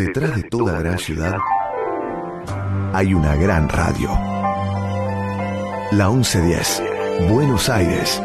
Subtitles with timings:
[0.00, 1.36] Detrás de toda gran ciudad
[2.94, 4.08] hay una gran radio.
[5.92, 8.18] La 1110, Buenos Aires,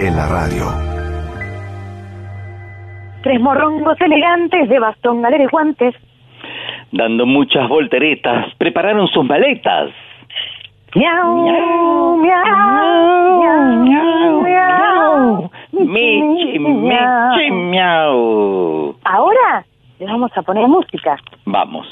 [0.00, 0.64] en la radio.
[3.22, 5.94] Tres morrongos elegantes de bastón, galera y guantes.
[6.90, 9.92] Dando muchas volteretas, prepararon sus maletas.
[10.96, 13.40] Miau, miau, miau,
[13.84, 15.50] miau, miau.
[15.70, 18.96] Michi, michi, miau.
[19.04, 19.64] Ahora
[19.98, 21.16] le vamos a poner música.
[21.44, 21.86] Vamos.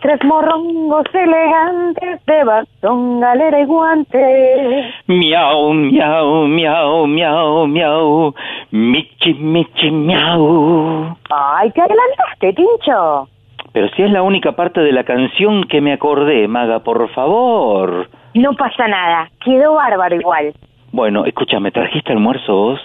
[0.00, 4.94] Tres morrongos elegantes de bastón, galera y guantes.
[5.06, 8.34] Miau, miau, miau, miau, miau.
[8.70, 11.16] Michi, michi, miau.
[11.30, 13.28] Ay, te adelantaste, Tincho.
[13.72, 18.08] Pero si es la única parte de la canción que me acordé, Maga, por favor.
[18.34, 20.54] No pasa nada, quedó bárbaro igual.
[20.92, 22.80] Bueno, escúchame, ¿trajiste almuerzo vos?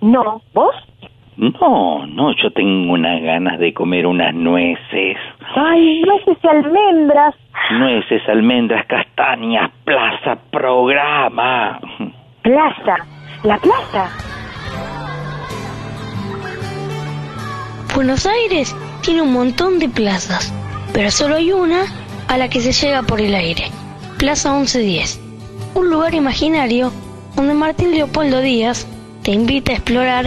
[0.00, 0.74] No, ¿vos?
[1.42, 5.16] No, no, yo tengo unas ganas de comer unas nueces.
[5.56, 7.34] Ay, nueces y almendras.
[7.72, 11.80] Nueces, almendras, castañas, plaza, programa.
[12.42, 12.94] Plaza,
[13.42, 14.08] la plaza.
[17.92, 20.54] Buenos Aires tiene un montón de plazas,
[20.94, 21.86] pero solo hay una
[22.28, 23.64] a la que se llega por el aire.
[24.16, 25.20] Plaza 1110.
[25.74, 26.92] Un lugar imaginario
[27.34, 28.86] donde Martín Leopoldo Díaz
[29.24, 30.26] te invita a explorar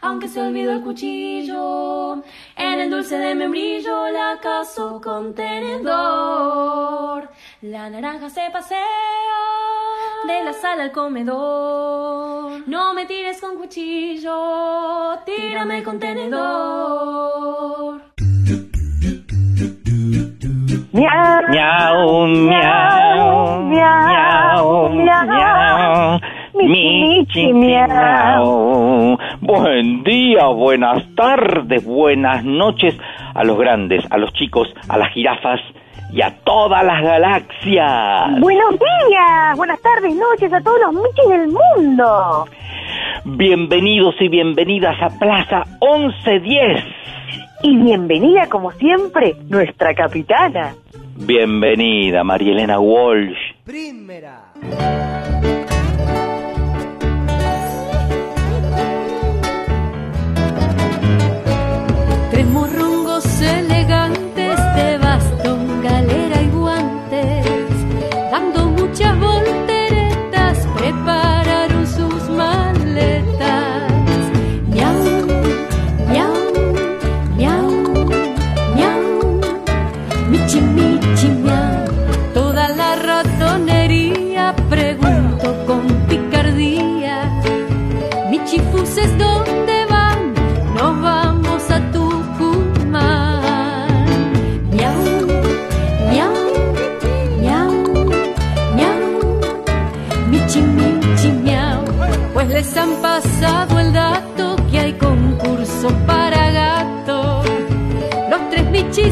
[0.00, 2.22] Aunque se olvidó el cuchillo,
[2.56, 7.28] en el dulce de membrillo la caso con tenedor.
[7.62, 8.78] La naranja se pasea
[10.26, 12.62] de la sala al comedor.
[12.68, 18.00] No me tires con cuchillo, tírame con tenedor.
[20.92, 22.28] Miau, Miau,
[23.68, 26.37] miau, miau, miau.
[26.66, 29.16] Michi, miau.
[29.40, 32.98] Buen día, buenas tardes, buenas noches
[33.34, 35.60] a los grandes, a los chicos, a las jirafas
[36.12, 38.40] y a todas las galaxias.
[38.40, 42.46] Buenos días, buenas tardes, noches a todos los michis del mundo.
[43.24, 46.84] Bienvenidos y bienvenidas a Plaza 1110.
[47.62, 50.74] Y bienvenida, como siempre, nuestra capitana.
[51.16, 53.38] Bienvenida, Marielena Walsh.
[53.64, 53.94] Tres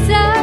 [0.05, 0.36] tres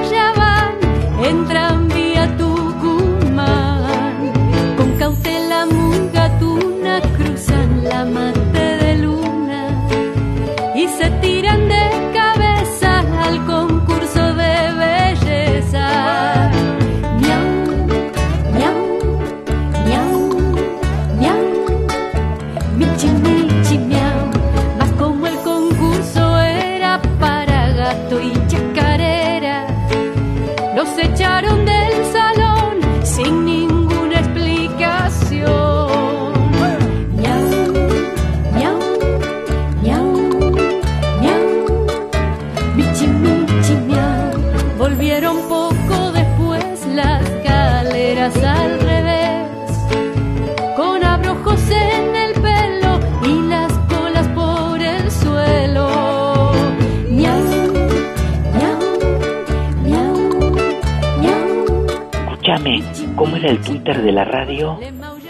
[63.25, 64.79] ¿cómo era el Twitter de la radio?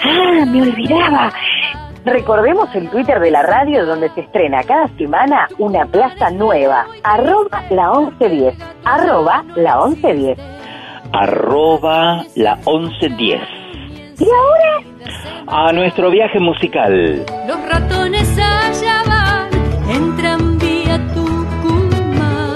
[0.02, 1.32] Ah, me olvidaba.
[2.04, 6.86] Recordemos el Twitter de la radio donde se estrena cada semana una plaza nueva.
[7.04, 8.56] Arroba la 1110.
[8.84, 10.38] Arroba la 1110.
[11.12, 13.40] arroba la 1110.
[14.18, 14.82] ¿Y ahora?
[15.46, 17.24] A nuestro viaje musical.
[17.46, 19.48] Los ratones allá van
[19.88, 22.54] en tranvía Tucumán.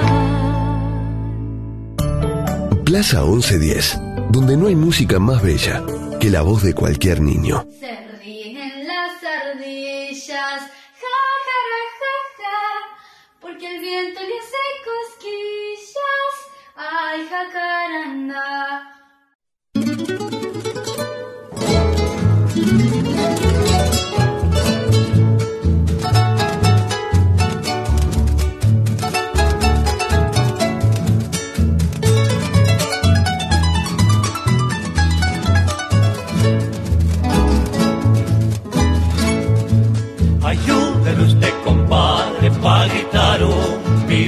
[2.85, 5.83] Plaza 1110, donde no hay música más bella
[6.21, 7.67] que la voz de cualquier niño.
[7.81, 11.61] Se ríen las ardillas, ja, ja,
[12.01, 12.61] ja, ja,
[13.41, 16.35] porque el viento le hace cosquillas.
[16.77, 18.98] Ay, jacaranda.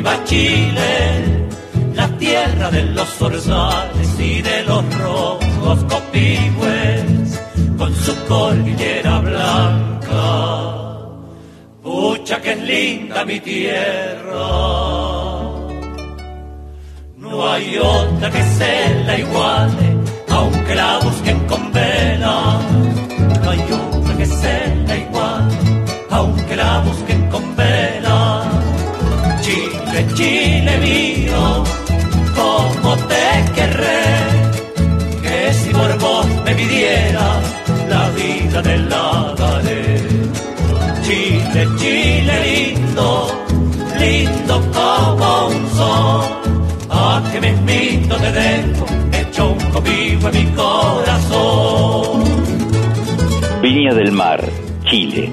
[0.01, 1.47] Viva Chile,
[1.95, 7.41] la tierra de los zorzales y de los rojos copigües,
[7.77, 10.23] con su cordillera blanca.
[11.83, 14.47] Pucha que es linda mi tierra.
[17.17, 19.87] No hay otra que se la iguale,
[20.29, 22.59] aunque la busquen con vela.
[23.43, 25.57] No hay otra que se la iguale,
[26.11, 27.50] aunque la busquen con vela.
[30.15, 31.65] Chile, mío,
[32.35, 34.03] como te querré,
[35.23, 37.41] que si por vos me pidiera,
[37.89, 40.01] la vida te la daré.
[41.03, 43.29] Chile, Chile lindo,
[43.99, 46.25] lindo como un sol,
[46.91, 52.25] a que mismito te dejo, hecho un cobijo en mi corazón.
[53.63, 54.41] Viña del Mar,
[54.85, 55.33] Chile.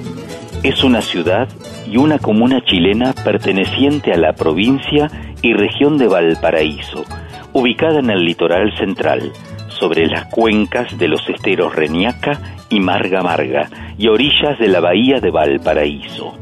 [0.63, 1.47] Es una ciudad
[1.85, 5.07] y una comuna chilena perteneciente a la provincia
[5.41, 7.05] y región de Valparaíso,
[7.53, 9.31] ubicada en el litoral central,
[9.69, 12.39] sobre las cuencas de los esteros Reñaca
[12.69, 16.35] y Marga Marga y orillas de la bahía de Valparaíso.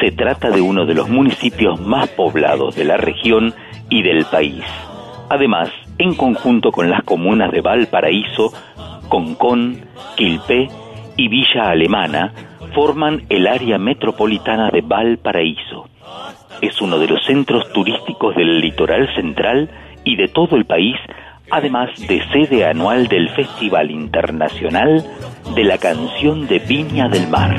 [0.00, 3.52] Se trata de uno de los municipios más poblados de la región
[3.90, 4.64] y del país.
[5.28, 5.68] Además,
[5.98, 8.52] en conjunto con las comunas de Valparaíso,
[9.08, 9.80] Concón,
[10.16, 10.68] Quilpé
[11.16, 12.32] y Villa Alemana,
[12.68, 15.88] forman el área metropolitana de Valparaíso.
[16.60, 19.70] Es uno de los centros turísticos del litoral central
[20.04, 20.96] y de todo el país,
[21.50, 25.04] además de sede anual del Festival Internacional
[25.54, 27.56] de la Canción de Viña del Mar.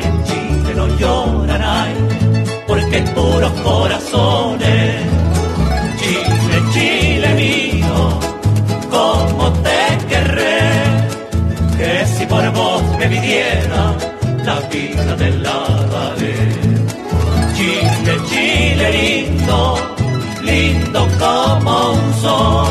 [20.90, 22.68] Lindo como un sol,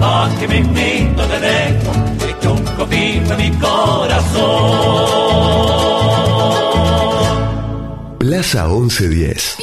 [0.00, 1.92] a que me invito te dejo,
[2.28, 4.24] hecho un cobijo en mi corazón.
[8.18, 9.56] Plaza 1110.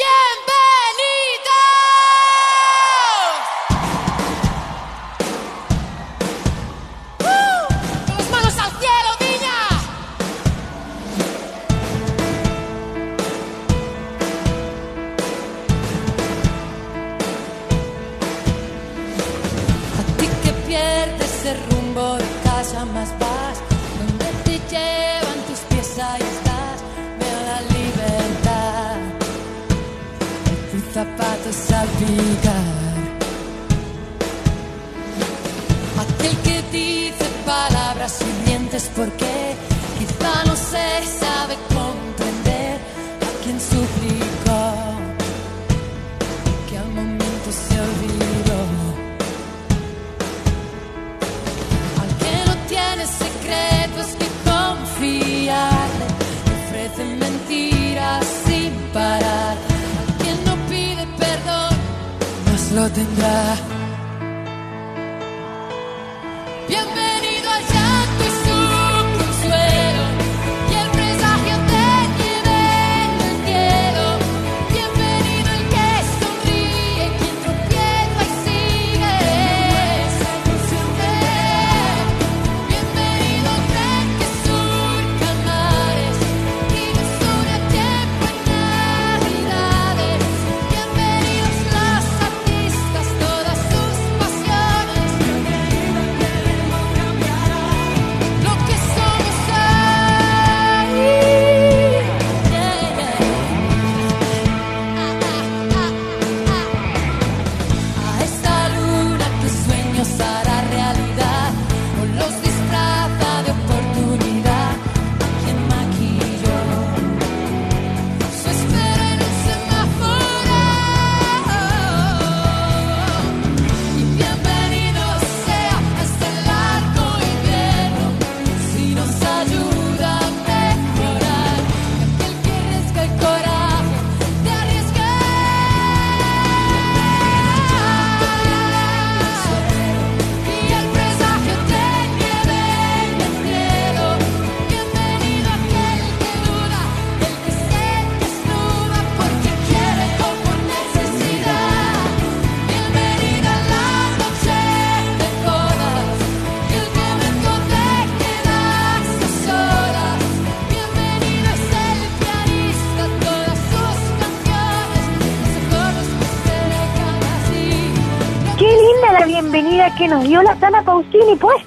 [170.02, 171.58] Que nos dio la Tana Pausini, pues.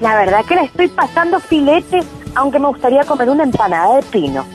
[0.00, 2.00] La verdad que la estoy pasando filete,
[2.36, 4.46] aunque me gustaría comer una empanada de pino.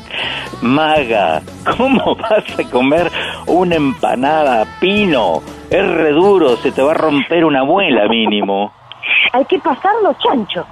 [0.61, 1.41] Maga,
[1.75, 3.11] ¿cómo vas a comer
[3.47, 5.41] una empanada pino?
[5.69, 8.71] Es re duro, se te va a romper una muela mínimo.
[9.33, 10.65] Hay que pasar los chanchos.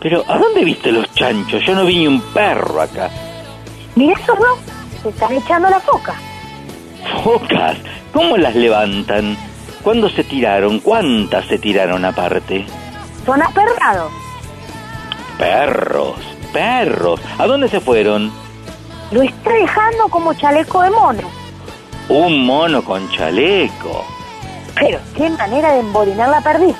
[0.00, 1.64] Pero, ¿a dónde viste los chanchos?
[1.64, 3.08] Yo no vi ni un perro acá.
[3.96, 5.00] Mira eso, ¿no?
[5.02, 6.14] Se están echando la foca.
[7.24, 7.78] ¿Focas?
[8.12, 9.47] ¿Cómo las levantan?
[9.88, 10.80] ¿Cuándo se tiraron?
[10.80, 12.66] ¿Cuántas se tiraron aparte?
[13.24, 14.12] Son aperrados.
[15.38, 16.18] Perros,
[16.52, 17.18] perros.
[17.38, 18.30] ¿A dónde se fueron?
[19.10, 21.22] Lo está dejando como chaleco de mono.
[22.10, 24.04] Un mono con chaleco.
[24.78, 26.76] Pero qué manera de embolinar la perdiz.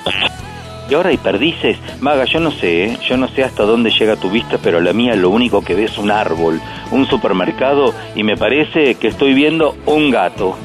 [0.90, 1.78] Y ahora hay perdices.
[2.02, 2.98] Maga, yo no sé, ¿eh?
[3.08, 5.84] yo no sé hasta dónde llega tu vista, pero la mía lo único que ve
[5.84, 6.60] es un árbol,
[6.90, 10.58] un supermercado y me parece que estoy viendo un gato.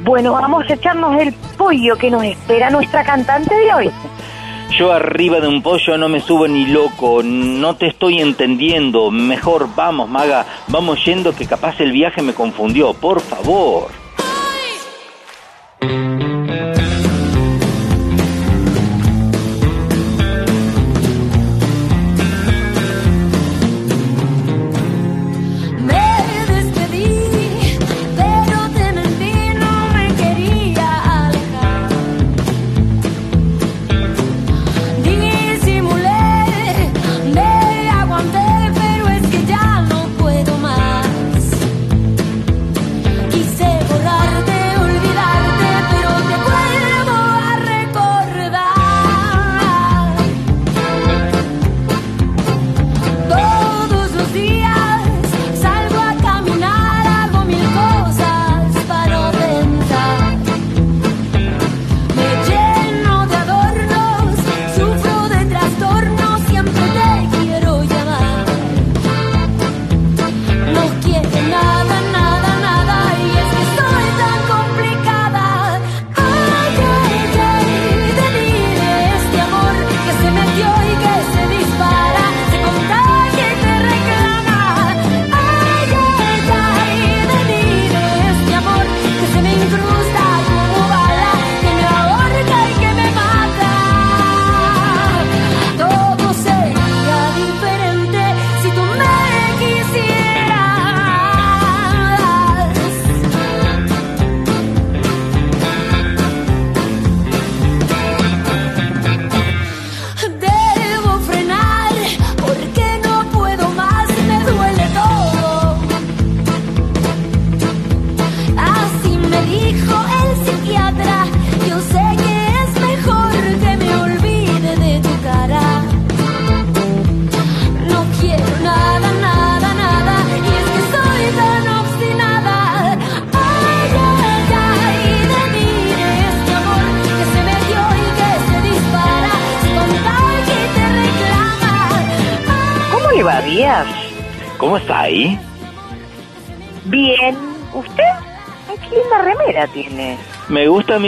[0.00, 3.90] Bueno, vamos a echarnos el pollo que nos espera nuestra cantante de hoy.
[4.78, 9.10] Yo arriba de un pollo no me subo ni loco, no te estoy entendiendo.
[9.10, 14.07] Mejor vamos, Maga, vamos yendo que capaz el viaje me confundió, por favor.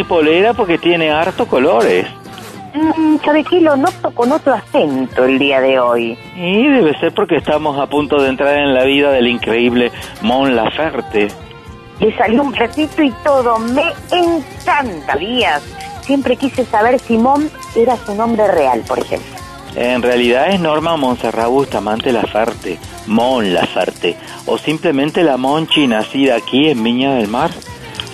[0.01, 2.07] Mi polera porque tiene harto colores.
[2.73, 3.61] Mm, ¿Sabe qué?
[3.61, 6.17] Lo noto con otro acento el día de hoy.
[6.37, 9.93] Y debe ser porque estamos a punto de entrar en la vida del increíble
[10.23, 11.29] Mon Laferte.
[11.99, 13.59] Le salió un ratito y todo.
[13.59, 15.63] Me encanta, Díaz.
[16.01, 19.37] Siempre quise saber si Mom era su nombre real, por ejemplo.
[19.77, 24.17] En realidad es Norma Montserrat Bustamante Laferte, Mon Laferte,
[24.47, 27.51] o simplemente la Monchi nacida aquí en Viña del Mar.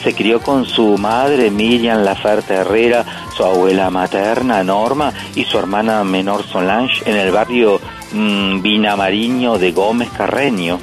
[0.06, 3.04] Se crió con su madre Miriam Laferte Herrera,
[3.36, 7.80] su abuela materna Norma y su hermana menor Solange en el barrio
[8.12, 10.78] mm, Vinamariño de Gómez Carreño.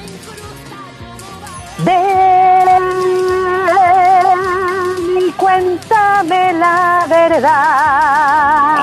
[1.85, 2.73] Ven
[5.25, 7.47] y cuéntame la verdad.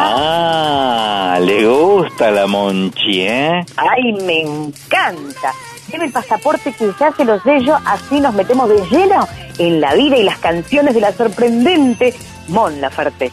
[0.06, 3.60] Ah, le gusta la Monchi, ¿eh?
[3.76, 5.52] Ay, me encanta.
[5.90, 9.26] Deme el pasaporte que ya se lo sello, así nos metemos de lleno
[9.58, 12.14] en la vida y las canciones de la sorprendente
[12.48, 13.32] Mon Laferte.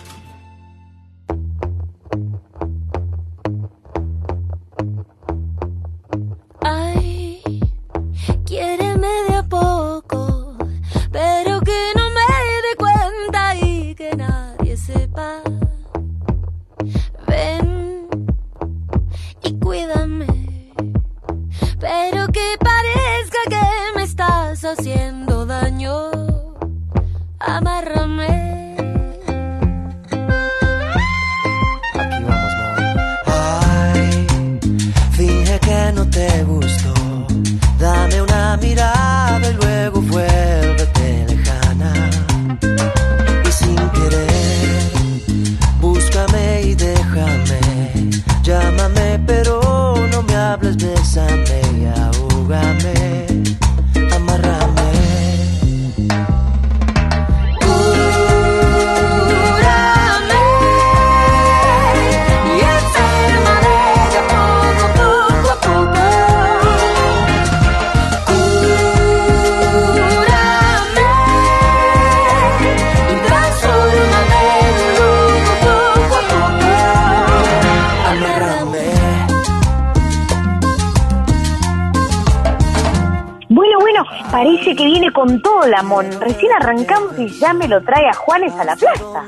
[87.48, 89.24] Ya me lo trae a Juanes a la plaza.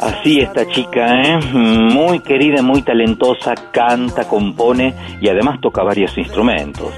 [0.00, 1.40] Así esta chica, ¿eh?
[1.52, 6.94] Muy querida, muy talentosa, canta, compone y además toca varios instrumentos.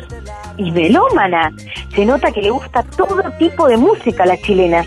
[0.59, 1.50] Y melómana.
[1.94, 4.85] Se nota que le gusta todo tipo de música a la chilena.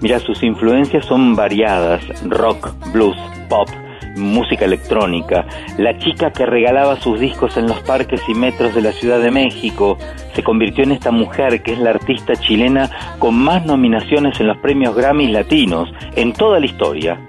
[0.00, 3.16] Mira, sus influencias son variadas, rock, blues,
[3.48, 3.68] pop,
[4.16, 5.46] música electrónica.
[5.78, 9.30] La chica que regalaba sus discos en los parques y metros de la Ciudad de
[9.30, 9.98] México
[10.34, 14.58] se convirtió en esta mujer que es la artista chilena con más nominaciones en los
[14.58, 17.20] premios Grammy latinos en toda la historia.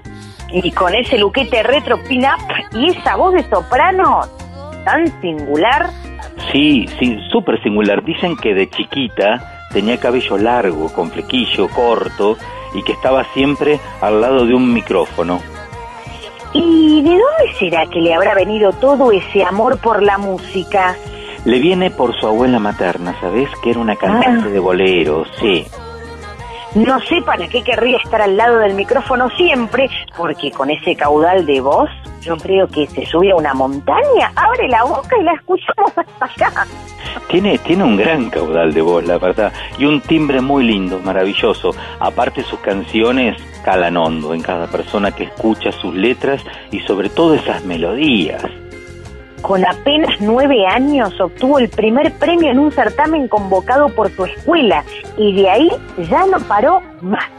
[0.52, 2.40] Y con ese luquete retro pin-up
[2.74, 4.22] y esa voz de soprano
[4.86, 5.90] tan singular.
[6.52, 8.04] Sí, sí, súper singular.
[8.04, 12.38] Dicen que de chiquita tenía cabello largo, con flequillo, corto,
[12.74, 15.42] y que estaba siempre al lado de un micrófono.
[16.54, 20.96] ¿Y de dónde será que le habrá venido todo ese amor por la música?
[21.46, 23.50] Le viene por su abuela materna, ¿sabes?
[23.64, 24.52] Que era una cantante Ah.
[24.52, 25.66] de boleros, sí.
[26.78, 31.44] No sé para qué querría estar al lado del micrófono siempre, porque con ese caudal
[31.48, 31.90] de voz,
[32.22, 36.48] yo creo que se sube a una montaña, abre la boca y la escuchamos hasta
[36.48, 36.68] acá.
[37.30, 41.72] Tiene, tiene un gran caudal de voz, la verdad, y un timbre muy lindo, maravilloso.
[42.00, 47.34] Aparte sus canciones calan hondo en cada persona que escucha sus letras y sobre todo
[47.34, 48.44] esas melodías.
[49.42, 54.84] Con apenas nueve años obtuvo el primer premio en un certamen convocado por tu escuela
[55.18, 55.72] y de ahí
[56.10, 57.30] ya no paró más.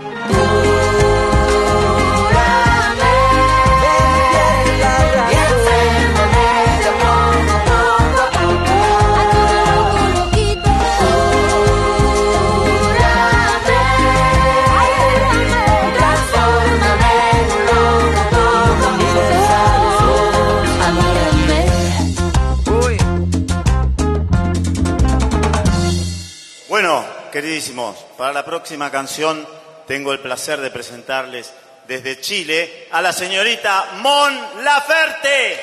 [27.40, 29.46] Queridísimos, para la próxima canción
[29.86, 31.52] tengo el placer de presentarles
[31.86, 35.60] desde Chile a la señorita Mon Laferte.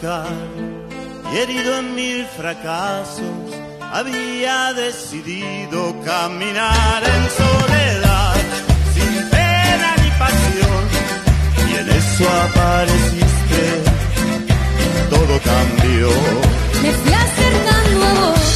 [0.00, 3.20] Y herido en mil fracasos,
[3.92, 8.36] había decidido caminar en soledad,
[8.94, 10.82] sin pena ni pasión.
[11.68, 13.62] Y en eso apareciste,
[15.10, 16.10] todo cambió.
[16.82, 18.48] Me fui acercando a vos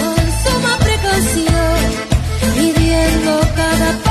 [0.00, 1.80] con suma precaución,
[2.56, 4.09] midiendo cada paso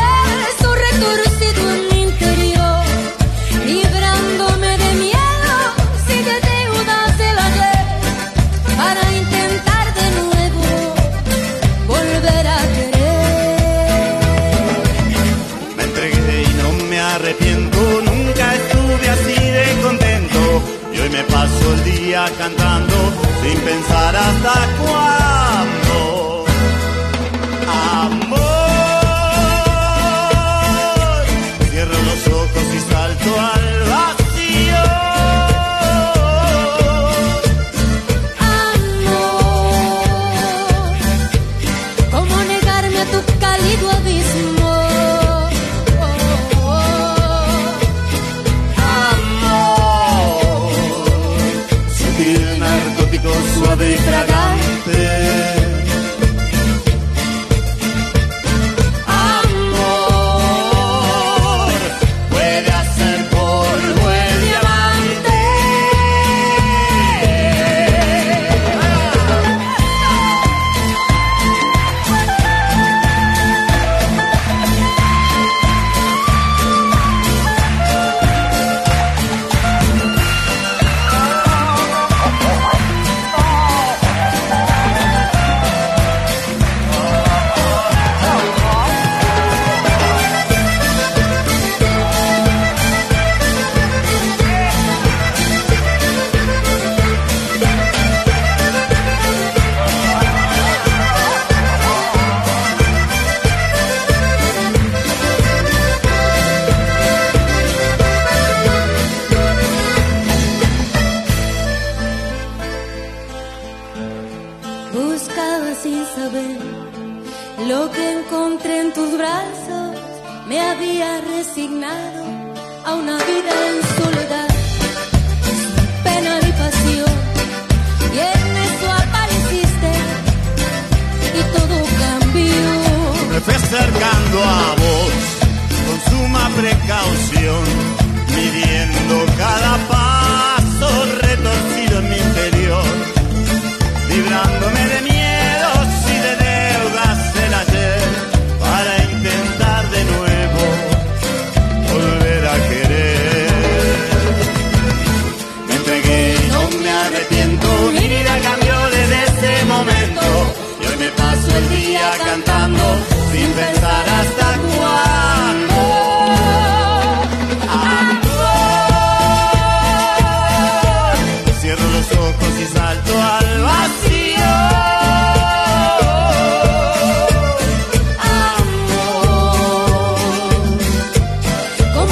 [21.20, 22.96] me paso el día cantando
[23.42, 25.79] sin pensar hasta cuándo.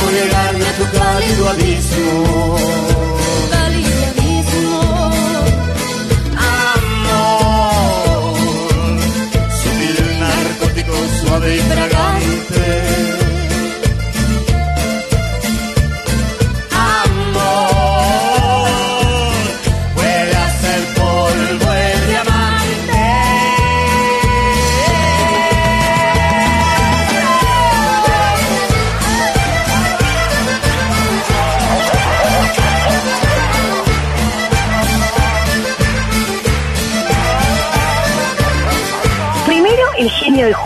[0.07, 2.55] ¿Cómo negarme a tu cálido abismo?
[3.51, 4.79] Cálido abismo.
[6.79, 7.59] amor,
[9.59, 11.96] sutil narcótico suave y fragante.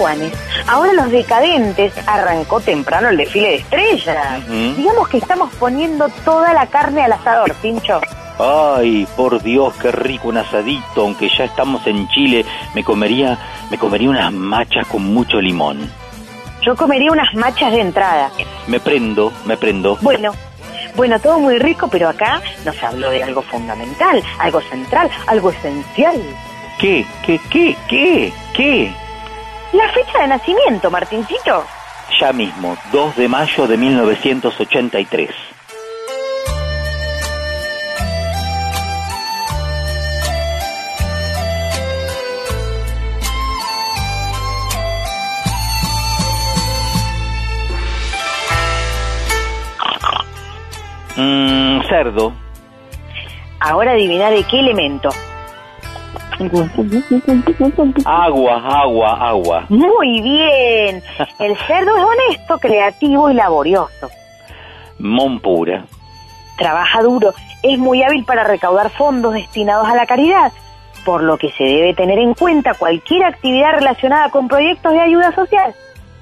[0.01, 0.33] Juanes.
[0.67, 4.47] Ahora los decadentes arrancó temprano el desfile de estrellas.
[4.75, 8.01] Digamos que estamos poniendo toda la carne al asador, Pincho.
[8.39, 13.37] Ay, por Dios, qué rico un asadito, aunque ya estamos en Chile, me comería,
[13.69, 15.87] me comería unas machas con mucho limón.
[16.63, 18.31] Yo comería unas machas de entrada.
[18.65, 19.97] Me prendo, me prendo.
[20.01, 20.31] Bueno,
[20.95, 26.19] bueno, todo muy rico, pero acá nos habló de algo fundamental, algo central, algo esencial.
[26.79, 27.05] ¿Qué?
[27.23, 27.39] ¿Qué?
[27.51, 27.77] ¿Qué?
[27.87, 28.33] ¿Qué?
[28.55, 28.95] ¿Qué?
[29.73, 31.65] La fecha de nacimiento, Martincito.
[32.19, 35.29] Ya mismo, 2 de mayo de 1983.
[51.15, 52.33] Mm, cerdo.
[53.59, 55.09] Ahora adivina de qué elemento.
[58.05, 59.65] Agua, agua, agua.
[59.69, 61.03] Muy bien.
[61.39, 64.09] El cerdo es honesto, creativo y laborioso.
[64.99, 65.85] Monpura.
[66.57, 70.51] Trabaja duro, es muy hábil para recaudar fondos destinados a la caridad,
[71.05, 75.33] por lo que se debe tener en cuenta cualquier actividad relacionada con proyectos de ayuda
[75.33, 75.73] social.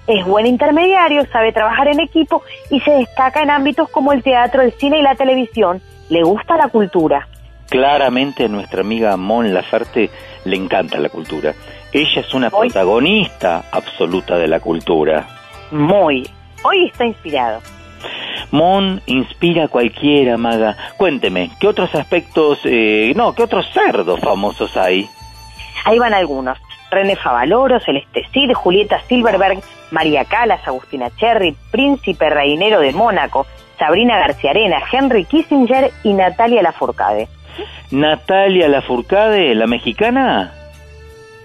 [0.08, 2.42] Es buen intermediario, sabe trabajar en equipo
[2.72, 5.82] y se destaca en ámbitos como el teatro, el cine y la televisión.
[6.10, 7.28] Le gusta la cultura.
[7.70, 10.10] Claramente a nuestra amiga Mon Laferte
[10.46, 11.54] le encanta la cultura.
[11.94, 15.28] Ella es una Hoy- protagonista absoluta de la cultura.
[15.72, 16.28] Muy.
[16.64, 17.62] Hoy está inspirado.
[18.52, 20.76] Mon inspira a cualquiera, maga.
[20.98, 25.08] Cuénteme, ¿qué otros aspectos, eh, no, qué otros cerdos famosos hay?
[25.86, 26.58] Ahí van algunos.
[26.92, 29.60] René Favaloro, Celeste Cid, Julieta Silverberg,
[29.92, 33.46] María Calas, Agustina Cherry, Príncipe Reinero de Mónaco,
[33.78, 37.28] Sabrina García Arena, Henry Kissinger y Natalia Lafourcade.
[37.92, 40.54] Natalia Lafourcade, la mexicana.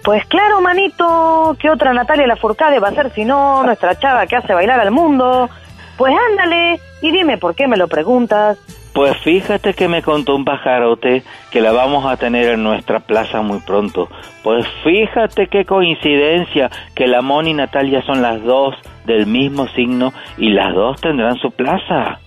[0.03, 4.35] Pues claro, manito, ¿qué otra Natalia Lafourcade va a ser si no nuestra chava que
[4.35, 5.49] hace bailar al mundo?
[5.97, 8.59] Pues ándale, y dime por qué me lo preguntas.
[8.93, 13.41] Pues fíjate que me contó un pajarote que la vamos a tener en nuestra plaza
[13.41, 14.07] muy pronto.
[14.41, 18.73] Pues fíjate qué coincidencia que la Mon y Natalia son las dos
[19.05, 22.19] del mismo signo y las dos tendrán su plaza.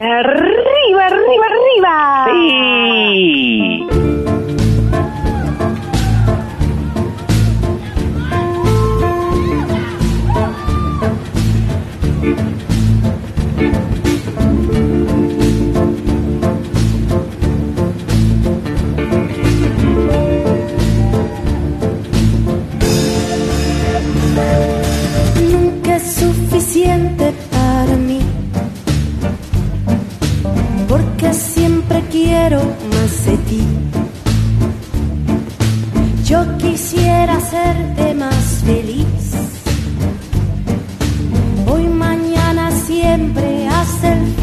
[0.00, 2.26] ¡Arriba, arriba, arriba!
[2.26, 3.86] Sí.
[25.52, 28.11] Nunca es suficiente para mí,
[32.42, 33.62] quiero más de ti.
[36.24, 39.06] Yo quisiera hacerte más feliz.
[41.66, 44.41] Hoy, mañana, siempre hasta el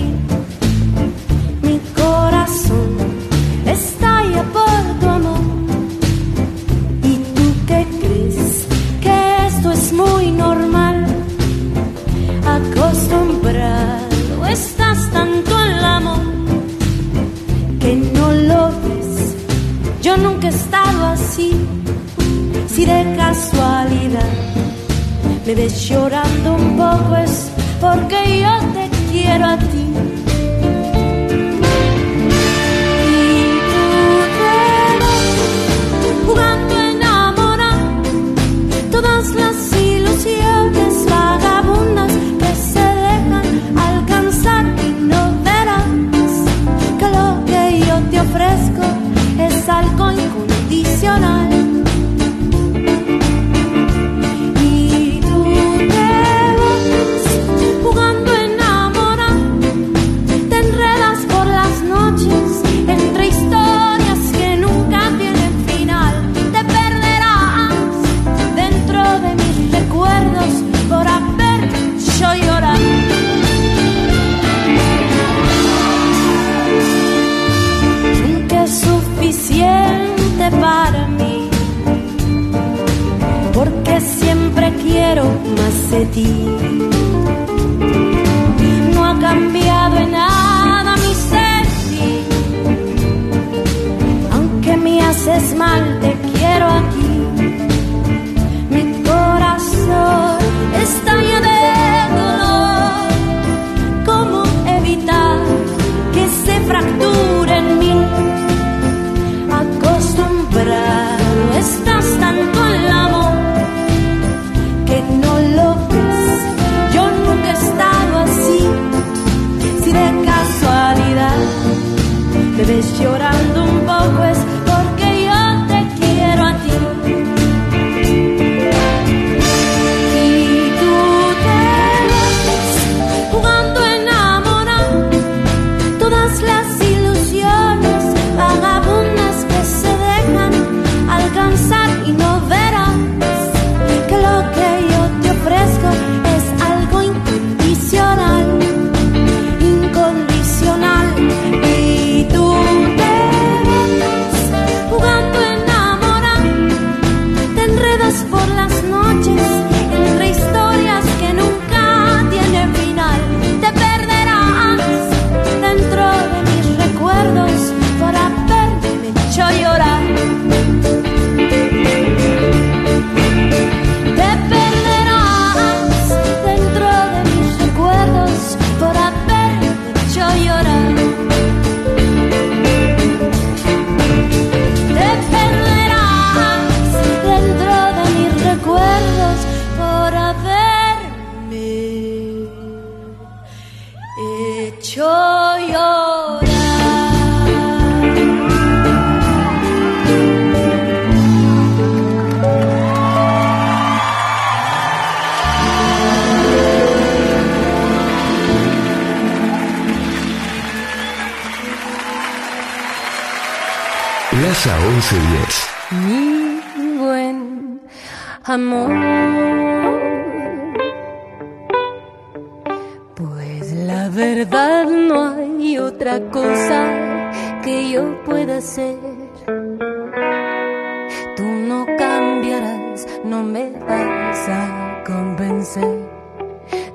[233.49, 235.97] me vas a convencer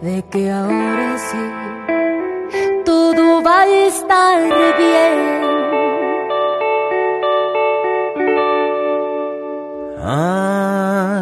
[0.00, 1.44] de que ahora sí
[2.84, 4.42] todo va a estar
[4.78, 5.18] bien.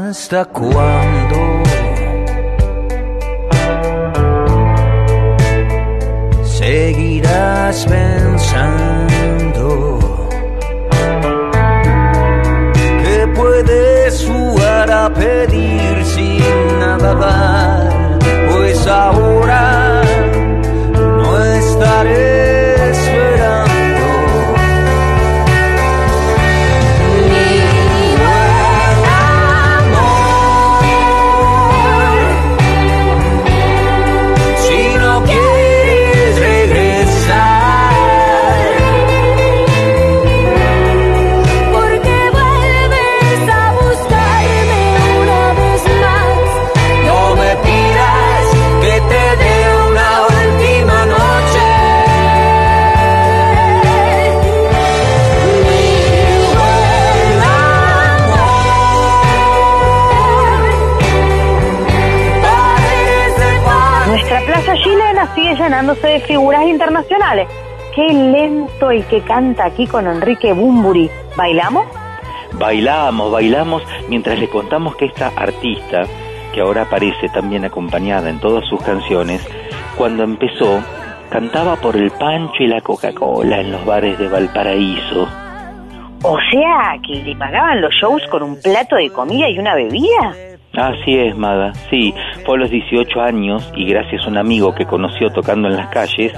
[0.09, 1.62] ¿Hasta cuándo?
[6.45, 9.02] Seguirás pensando.
[13.64, 18.18] De jugar a pedir sin nada dar,
[18.51, 20.03] pues ahora
[20.96, 22.41] no estaré.
[65.62, 67.48] llenándose de figuras internacionales.
[67.94, 71.11] Qué lento el que canta aquí con Enrique Bumburi.
[71.37, 71.87] ¿Bailamos?
[72.55, 76.03] Bailamos, bailamos mientras le contamos que esta artista,
[76.53, 79.46] que ahora aparece también acompañada en todas sus canciones,
[79.96, 80.83] cuando empezó
[81.31, 85.27] cantaba por el pancho y la Coca-Cola en los bares de Valparaíso.
[86.25, 90.37] O sea, que le pagaban los shows con un plato de comida y una bebida.
[90.75, 91.75] Así es, Mada.
[91.91, 92.15] Sí,
[92.47, 95.89] fue a los 18 años y gracias a un amigo que conoció tocando en las
[95.89, 96.33] calles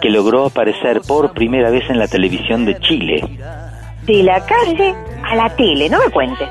[0.00, 3.22] que logró aparecer por primera vez en la televisión de Chile.
[4.02, 6.48] De la calle a la tele, no me cuentes.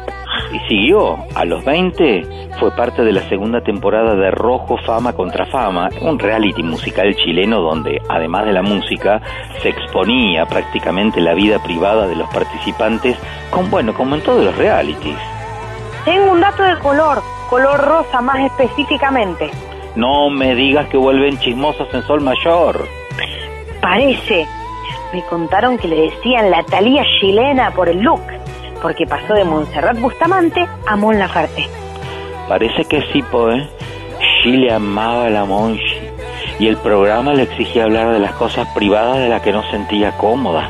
[0.51, 1.17] Y siguió.
[1.35, 6.19] A los 20 fue parte de la segunda temporada de Rojo Fama contra Fama, un
[6.19, 9.21] reality musical chileno donde, además de la música,
[9.61, 13.17] se exponía prácticamente la vida privada de los participantes,
[13.49, 15.38] con, bueno, como en todos los realities.
[16.05, 19.49] Tengo un dato de color, color rosa más específicamente.
[19.95, 22.87] No me digas que vuelven chismosos en Sol Mayor.
[23.81, 24.47] Parece.
[25.13, 28.21] Me contaron que le decían la Talía chilena por el look,
[28.81, 31.67] porque pasó de Montserrat Bustamante a Mon Laferte.
[32.47, 33.69] Parece que sí, po, ¿eh?
[34.43, 36.09] Chile amaba a la Monchi
[36.59, 40.11] y el programa le exigía hablar de las cosas privadas de las que no sentía
[40.17, 40.69] cómoda.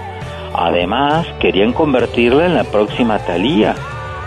[0.54, 3.76] Además, querían convertirla en la próxima Talía,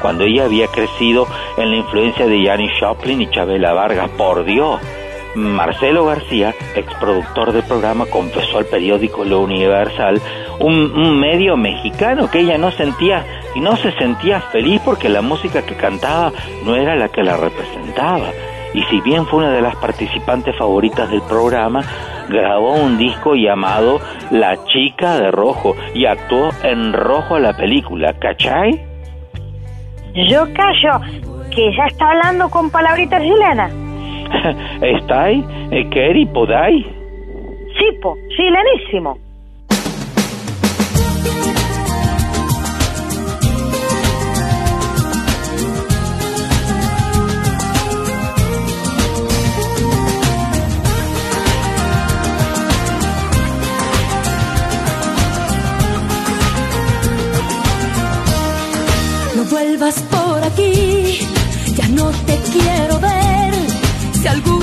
[0.03, 4.11] cuando ella había crecido en la influencia de Janis Joplin y Chabela Vargas.
[4.11, 4.81] Por Dios,
[5.35, 10.21] Marcelo García, exproductor del programa, confesó al periódico Lo Universal,
[10.59, 15.23] un, un, medio mexicano, que ella no sentía y no se sentía feliz porque la
[15.23, 16.33] música que cantaba
[16.65, 18.31] no era la que la representaba.
[18.75, 21.83] Y si bien fue una de las participantes favoritas del programa,
[22.29, 28.92] grabó un disco llamado La Chica de Rojo y actuó en rojo la película, ¿cachai?
[30.15, 31.01] Yo callo,
[31.51, 33.73] que ya está hablando con palabritas chilenas.
[34.83, 35.45] ¿Estáis?
[35.91, 36.27] ¿Queri?
[36.27, 36.85] ¿Podáis?
[37.79, 39.19] Sí, po, chilenísimo.
[59.83, 61.19] Vuelvas por aquí,
[61.77, 63.55] ya no te quiero ver.
[64.21, 64.62] Si alguna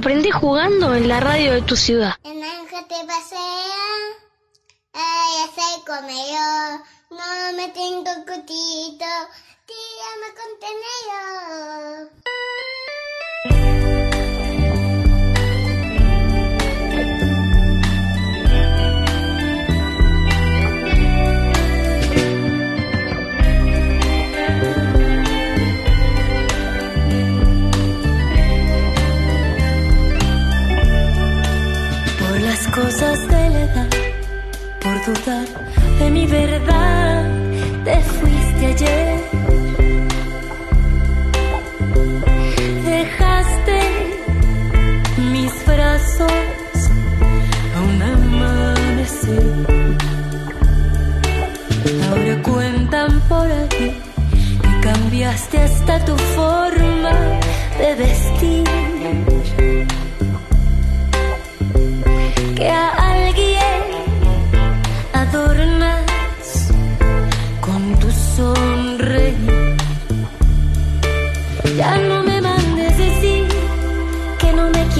[0.00, 2.14] Aprendí jugando en la radio de tu ciudad.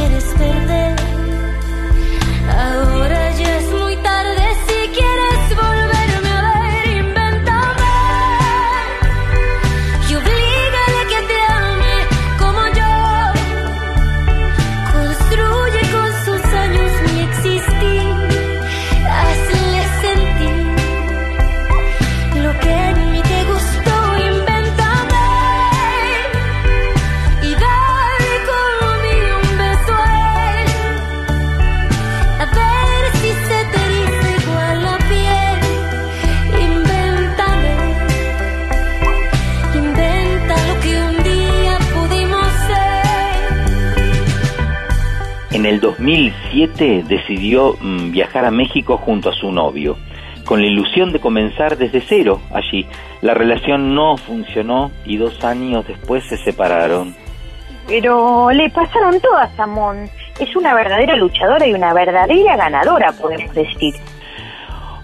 [0.00, 0.89] Quieres perder.
[46.10, 49.96] 2007 decidió mm, viajar a México junto a su novio,
[50.44, 52.84] con la ilusión de comenzar desde cero allí.
[53.20, 57.14] La relación no funcionó y dos años después se separaron.
[57.86, 60.08] Pero le pasaron todas a Mon.
[60.40, 63.94] Es una verdadera luchadora y una verdadera ganadora, podemos decir.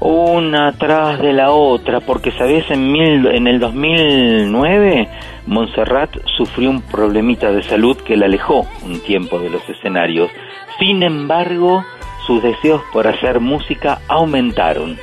[0.09, 5.09] Una tras de la otra, porque sabes, en, mil, en el 2009
[5.46, 10.30] Montserrat sufrió un problemita de salud que la alejó un tiempo de los escenarios.
[10.78, 11.84] Sin embargo,
[12.24, 14.96] sus deseos por hacer música aumentaron.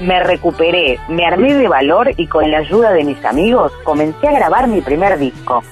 [0.00, 4.32] Me recuperé, me armé de valor y con la ayuda de mis amigos comencé a
[4.32, 5.62] grabar mi primer disco.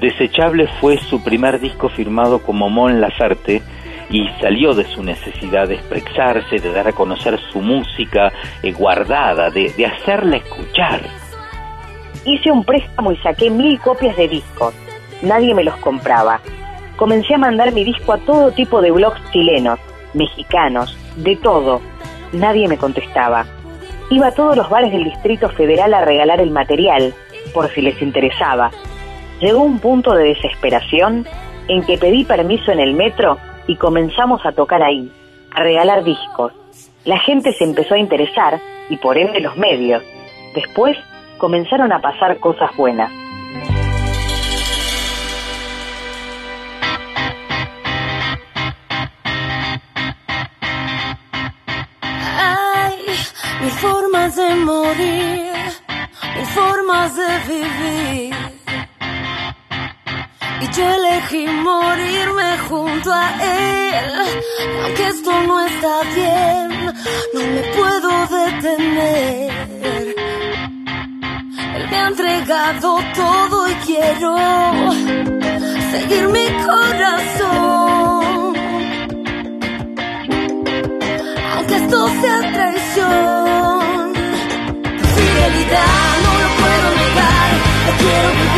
[0.00, 3.62] Desechable fue su primer disco firmado como Mon Laferte
[4.10, 8.32] y salió de su necesidad de expresarse, de dar a conocer su música
[8.62, 11.00] eh, guardada, de, de hacerla escuchar.
[12.24, 14.74] Hice un préstamo y saqué mil copias de discos.
[15.22, 16.40] Nadie me los compraba.
[16.96, 19.78] Comencé a mandar mi disco a todo tipo de blogs chilenos,
[20.12, 21.80] mexicanos, de todo.
[22.32, 23.46] Nadie me contestaba.
[24.10, 27.14] Iba a todos los bares del Distrito Federal a regalar el material,
[27.54, 28.70] por si les interesaba.
[29.40, 31.26] Llegó un punto de desesperación
[31.68, 35.10] en que pedí permiso en el metro y comenzamos a tocar ahí,
[35.52, 36.52] a regalar discos.
[37.04, 40.02] La gente se empezó a interesar y por ende los medios.
[40.54, 40.96] Después
[41.38, 43.10] comenzaron a pasar cosas buenas.
[53.60, 55.52] Mil formas de morir,
[56.34, 58.39] mil formas de vivir.
[60.62, 64.04] Y yo elegí morirme junto a él.
[64.84, 66.68] Aunque esto no está bien,
[67.34, 69.50] no me puedo detener.
[71.76, 74.36] Él me ha entregado todo y quiero
[75.92, 78.56] seguir mi corazón.
[81.54, 84.12] Aunque esto sea traición,
[85.14, 87.48] fidelidad no lo puedo negar.
[87.86, 88.49] Yo quiero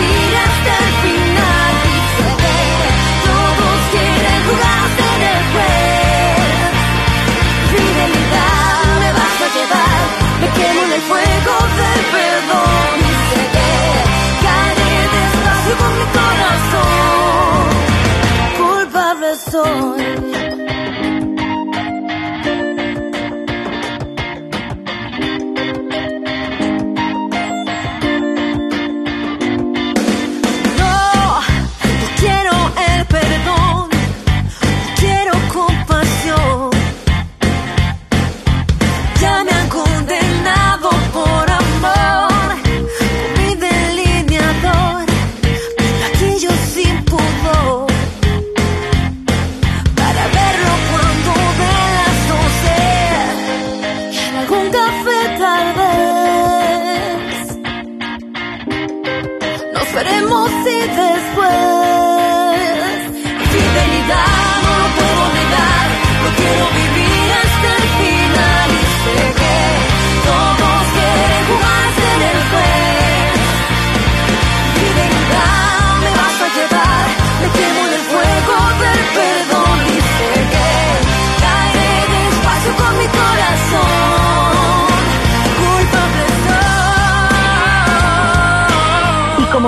[19.73, 20.02] Culpable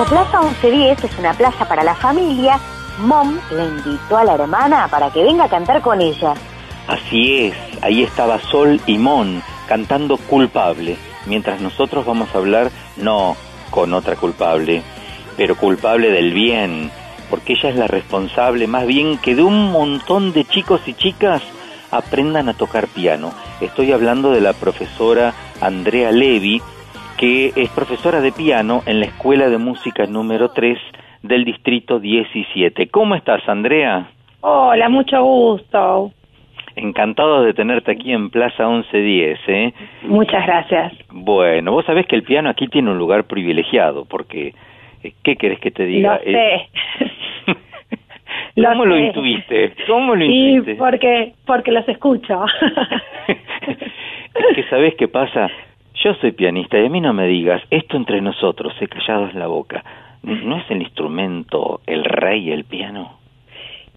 [0.09, 2.59] Plaza 1110 es una plaza para la familia,
[2.99, 6.35] Mom le invitó a la hermana para que venga a cantar con ella.
[6.87, 13.35] Así es, ahí estaba Sol y Mon cantando culpable, mientras nosotros vamos a hablar no
[13.71, 14.83] con otra culpable,
[15.37, 16.91] pero culpable del bien,
[17.31, 21.41] porque ella es la responsable más bien que de un montón de chicos y chicas
[21.89, 23.33] aprendan a tocar piano.
[23.59, 26.61] Estoy hablando de la profesora Andrea Levi,
[27.17, 30.77] que es profesora de piano en la Escuela de Música número 3
[31.23, 32.87] del Distrito 17.
[32.89, 34.09] ¿Cómo estás, Andrea?
[34.41, 36.11] Hola, mucho gusto.
[36.75, 39.73] Encantado de tenerte aquí en Plaza 1110, ¿eh?
[40.03, 40.93] Muchas gracias.
[41.09, 44.53] Bueno, vos sabés que el piano aquí tiene un lugar privilegiado, porque,
[45.03, 46.19] eh, ¿qué querés que te diga?
[46.25, 46.69] Lo sé.
[48.55, 49.73] ¿Cómo lo, intuiste?
[49.87, 50.75] ¿Cómo lo intuiste?
[50.75, 52.45] porque, porque los escucho.
[54.35, 55.49] Es que sabés qué pasa.
[56.05, 59.39] Yo soy pianista y a mí no me digas, esto entre nosotros, he callado en
[59.39, 59.83] la boca.
[60.21, 63.17] ¿No es el instrumento el rey el piano?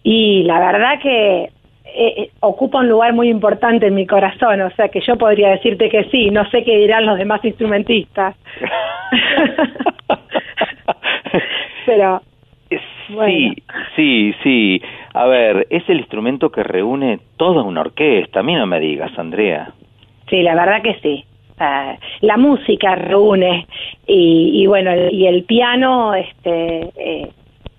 [0.03, 1.51] y la verdad que eh,
[1.85, 5.91] eh, ocupa un lugar muy importante en mi corazón, o sea que yo podría decirte
[5.91, 8.35] que sí, no sé qué dirán los demás instrumentistas.
[11.85, 12.23] Pero
[12.71, 13.55] Sí,
[13.97, 14.83] sí, sí.
[15.15, 18.41] A ver, es el instrumento que reúne toda una orquesta.
[18.41, 19.73] A mí no me digas, Andrea.
[20.29, 21.25] Sí, la verdad que sí.
[21.61, 23.67] Ah, la música reúne
[24.07, 27.31] y, y bueno, y el piano este, eh, eh,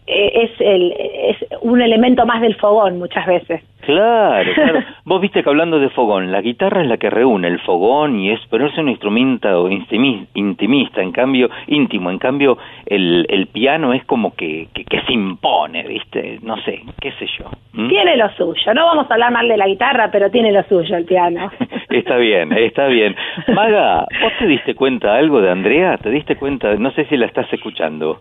[0.09, 3.61] es, el, es un elemento más del fogón muchas veces.
[3.81, 4.79] Claro, claro.
[5.05, 8.29] Vos viste que hablando de fogón, la guitarra es la que reúne el fogón y
[8.31, 13.93] es, pero es un instrumento intimi- intimista, en cambio, íntimo, en cambio, el, el piano
[13.93, 17.45] es como que, que, que se impone, viste, no sé, qué sé yo.
[17.73, 17.87] ¿Mm?
[17.87, 20.95] Tiene lo suyo, no vamos a hablar mal de la guitarra, pero tiene lo suyo
[20.97, 21.49] el piano.
[21.89, 23.15] Está bien, está bien.
[23.47, 25.97] Maga, ¿vos te diste cuenta algo de Andrea?
[25.97, 26.75] ¿Te diste cuenta?
[26.75, 28.19] No sé si la estás escuchando.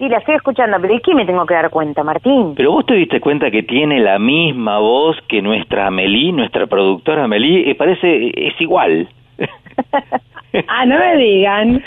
[0.00, 2.54] Sí, la estoy escuchando, pero ¿de qué me tengo que dar cuenta, Martín?
[2.56, 7.24] Pero vos te diste cuenta que tiene la misma voz que nuestra Amelie, nuestra productora
[7.24, 9.06] Amelie, y parece, es igual.
[10.68, 11.84] ah, no me digan.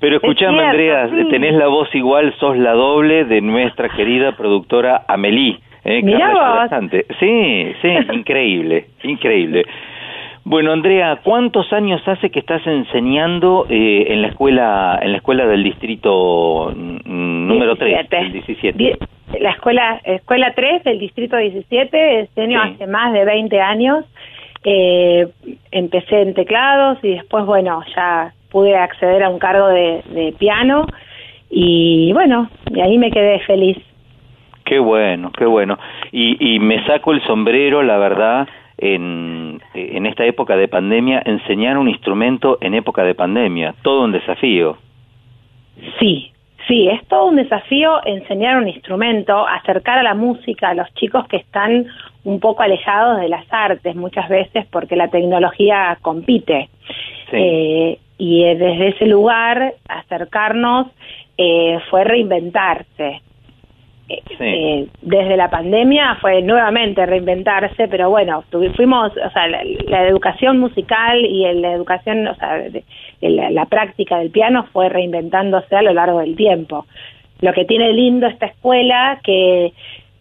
[0.00, 1.28] Pero escuchame, Andrea, sí.
[1.28, 5.58] tenés la voz igual, sos la doble de nuestra querida productora Amelie.
[5.84, 6.00] ¿eh?
[6.02, 6.32] Mirá
[6.70, 6.90] vos.
[7.18, 9.66] Sí, sí, increíble, increíble.
[10.44, 15.46] Bueno, Andrea, ¿cuántos años hace que estás enseñando eh, en la escuela en la escuela
[15.46, 18.18] del distrito número 3, 17.
[18.18, 18.78] el 17?
[18.78, 18.96] Die-
[19.40, 22.70] La escuela, escuela 3 del distrito 17, enseño Sí.
[22.74, 24.04] hace más de 20 años.
[24.64, 25.28] Eh,
[25.70, 30.86] empecé en teclados y después, bueno, ya pude acceder a un cargo de, de piano
[31.48, 33.78] y bueno, y ahí me quedé feliz.
[34.64, 35.78] Qué bueno, qué bueno.
[36.12, 38.48] Y, y me saco el sombrero, la verdad,
[38.80, 44.12] en, en esta época de pandemia, enseñar un instrumento en época de pandemia, todo un
[44.12, 44.78] desafío.
[45.98, 46.32] Sí,
[46.66, 51.28] sí, es todo un desafío enseñar un instrumento, acercar a la música a los chicos
[51.28, 51.86] que están
[52.24, 56.68] un poco alejados de las artes muchas veces porque la tecnología compite.
[57.32, 60.88] Eh, y desde ese lugar acercarnos
[61.38, 63.22] eh, fue reinventarse.
[64.12, 68.42] Eh, eh, desde la pandemia fue nuevamente reinventarse, pero bueno,
[68.74, 72.82] fuimos, o sea, la, la educación musical y la educación, o sea, de-
[73.20, 76.86] la, la práctica del piano fue reinventándose a lo largo del tiempo.
[77.40, 79.72] Lo que tiene lindo esta escuela, que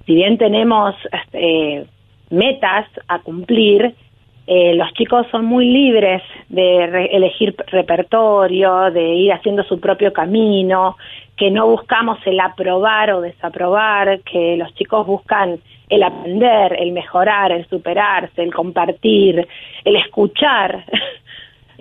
[0.06, 1.86] si bien tenemos este,
[2.30, 3.96] metas a cumplir,
[4.48, 10.12] eh, los chicos son muy libres de re- elegir repertorio, de ir haciendo su propio
[10.14, 10.96] camino,
[11.40, 17.54] que no buscamos el aprobar o desaprobar, que los chicos buscan el aprender, el mejorar,
[17.54, 19.48] el superarse, el compartir,
[19.86, 20.86] el escuchar.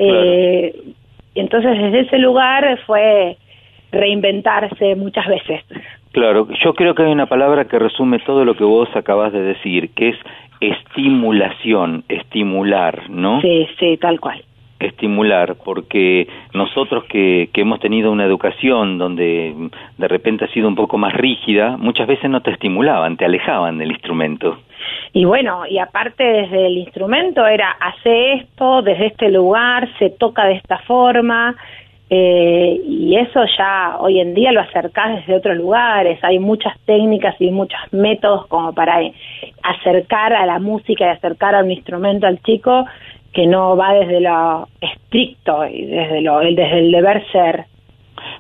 [0.00, 0.72] Eh,
[1.34, 3.36] entonces desde ese lugar fue
[3.90, 5.64] reinventarse muchas veces.
[6.12, 9.42] Claro, yo creo que hay una palabra que resume todo lo que vos acabas de
[9.42, 10.16] decir, que es
[10.60, 13.40] estimulación, estimular, ¿no?
[13.40, 14.40] Sí, sí, tal cual.
[14.80, 19.54] Estimular, porque nosotros que, que hemos tenido una educación donde
[19.96, 23.78] de repente ha sido un poco más rígida, muchas veces no te estimulaban, te alejaban
[23.78, 24.58] del instrumento.
[25.12, 30.44] Y bueno, y aparte desde el instrumento era, hace esto, desde este lugar, se toca
[30.44, 31.56] de esta forma,
[32.10, 37.34] eh, y eso ya hoy en día lo acercás desde otros lugares, hay muchas técnicas
[37.38, 39.00] y muchos métodos como para
[39.62, 42.86] acercar a la música y acercar a un instrumento al chico
[43.32, 47.64] que no va desde lo estricto y desde, lo, desde el deber ser.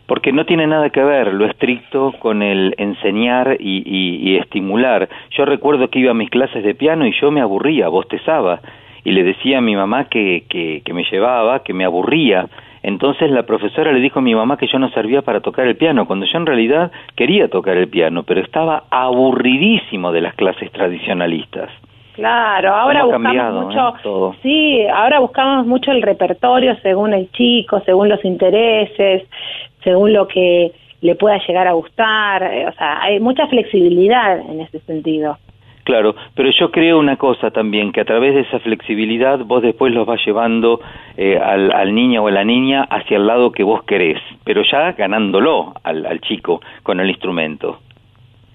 [0.06, 5.08] Porque no tiene nada que ver lo estricto con el enseñar y, y- estimular.
[5.30, 8.60] Yo recuerdo que iba a mis clases de piano y yo me aburría, bostezaba,
[9.04, 12.46] y le decía a mi mamá que, que, que me llevaba, que me aburría.
[12.82, 15.76] Entonces la profesora le dijo a mi mamá que yo no servía para tocar el
[15.76, 20.70] piano, cuando yo en realidad quería tocar el piano, pero estaba aburridísimo de las clases
[20.72, 21.70] tradicionalistas.
[22.18, 24.34] Claro, ahora ¿Cómo ha buscamos cambiado, mucho, eh, todo?
[24.42, 29.22] sí, ahora buscamos mucho el repertorio según el chico, según los intereses,
[29.84, 34.60] según lo que le pueda llegar a gustar, eh, o sea, hay mucha flexibilidad en
[34.62, 35.38] ese sentido.
[35.84, 39.94] Claro, pero yo creo una cosa también, que a través de esa flexibilidad vos después
[39.94, 40.80] los vas llevando
[41.16, 44.62] eh, al, al niño o a la niña hacia el lado que vos querés, pero
[44.68, 47.78] ya ganándolo al, al chico con el instrumento.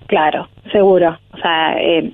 [0.08, 1.18] Claro, seguro.
[1.34, 2.12] O sea, eh,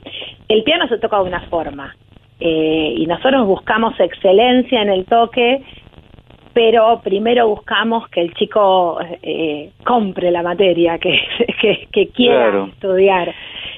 [0.49, 1.95] el piano se toca de una forma
[2.39, 5.61] eh, y nosotros buscamos excelencia en el toque,
[6.53, 11.19] pero primero buscamos que el chico eh, compre la materia, que,
[11.61, 12.65] que, que quiera Claro.
[12.73, 13.33] estudiar.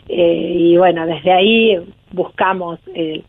[0.08, 1.78] Eh, y bueno, desde ahí
[2.12, 3.24] buscamos el,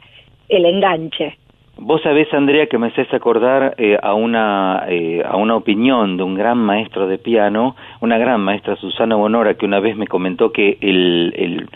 [0.49, 1.37] el enganche.
[1.79, 6.23] Vos sabés, Andrea, que me haces acordar eh, a, una, eh, a una opinión de
[6.23, 10.53] un gran maestro de piano, una gran maestra, Susana Bonora, que una vez me comentó
[10.53, 11.69] que el, el,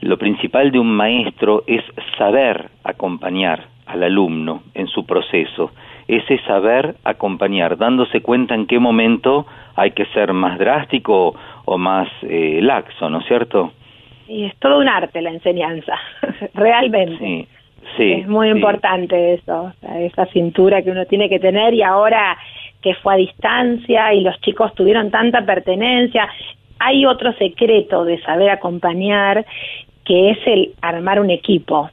[0.00, 1.82] lo principal de un maestro es
[2.16, 5.72] saber acompañar al alumno en su proceso,
[6.06, 9.46] ese saber acompañar, dándose cuenta en qué momento
[9.76, 11.34] hay que ser más drástico
[11.64, 13.72] o más eh, laxo, ¿no es cierto?
[14.28, 15.98] Y es todo un arte la enseñanza,
[16.54, 17.18] realmente.
[17.18, 17.48] Sí,
[17.96, 18.12] sí.
[18.12, 18.56] es muy sí.
[18.56, 22.36] importante eso, esa cintura que uno tiene que tener y ahora
[22.82, 26.28] que fue a distancia y los chicos tuvieron tanta pertenencia,
[26.78, 29.44] hay otro secreto de saber acompañar
[30.08, 31.90] que es el armar un equipo,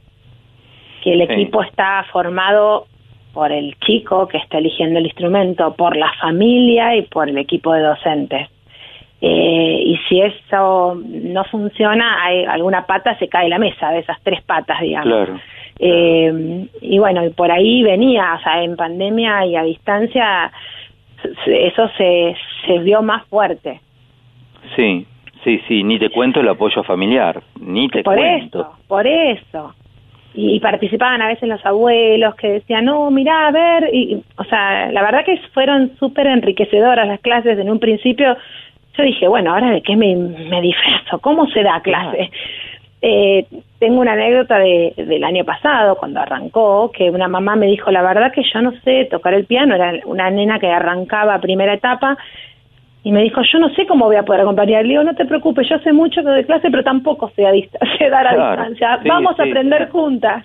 [1.04, 1.32] que el Sí.
[1.34, 2.86] equipo está formado
[3.34, 7.74] por el chico que está eligiendo el instrumento, por la familia y por el equipo
[7.74, 8.48] de docentes.
[9.20, 14.18] Eh, y si eso no funciona, hay alguna pata se cae la mesa, de esas
[14.22, 15.12] tres patas, digamos.
[15.12, 15.40] Claro.
[15.78, 20.50] Eh, y bueno, y por ahí venía, o sea, en pandemia y a distancia,
[21.46, 22.34] eso se,
[22.66, 23.80] se vio más fuerte.
[24.74, 25.06] Sí,
[25.46, 28.60] sí, sí, ni te cuento el apoyo familiar, ni te por cuento.
[28.60, 29.74] eso, por eso.
[30.34, 34.44] Y, y participaban a veces los abuelos que decían, no, mirá, a ver, y, o
[34.44, 38.36] sea, la verdad que fueron súper enriquecedoras las clases en un principio.
[38.98, 42.30] Yo dije, bueno, ahora de qué me, me disfrazo, ¿cómo se da clase?
[43.02, 43.46] Eh,
[43.78, 48.02] tengo una anécdota de, del año pasado, cuando arrancó, que una mamá me dijo, la
[48.02, 52.16] verdad que yo no sé tocar el piano, era una nena que arrancaba primera etapa,
[53.06, 54.82] y me dijo, yo no sé cómo voy a poder acompañar.
[54.82, 57.78] Le digo, no te preocupes, yo sé mucho de clase, pero tampoco sé, a dista-
[57.98, 58.98] sé dar a Claro, distancia.
[59.00, 60.44] sí, Vamos a aprender juntas.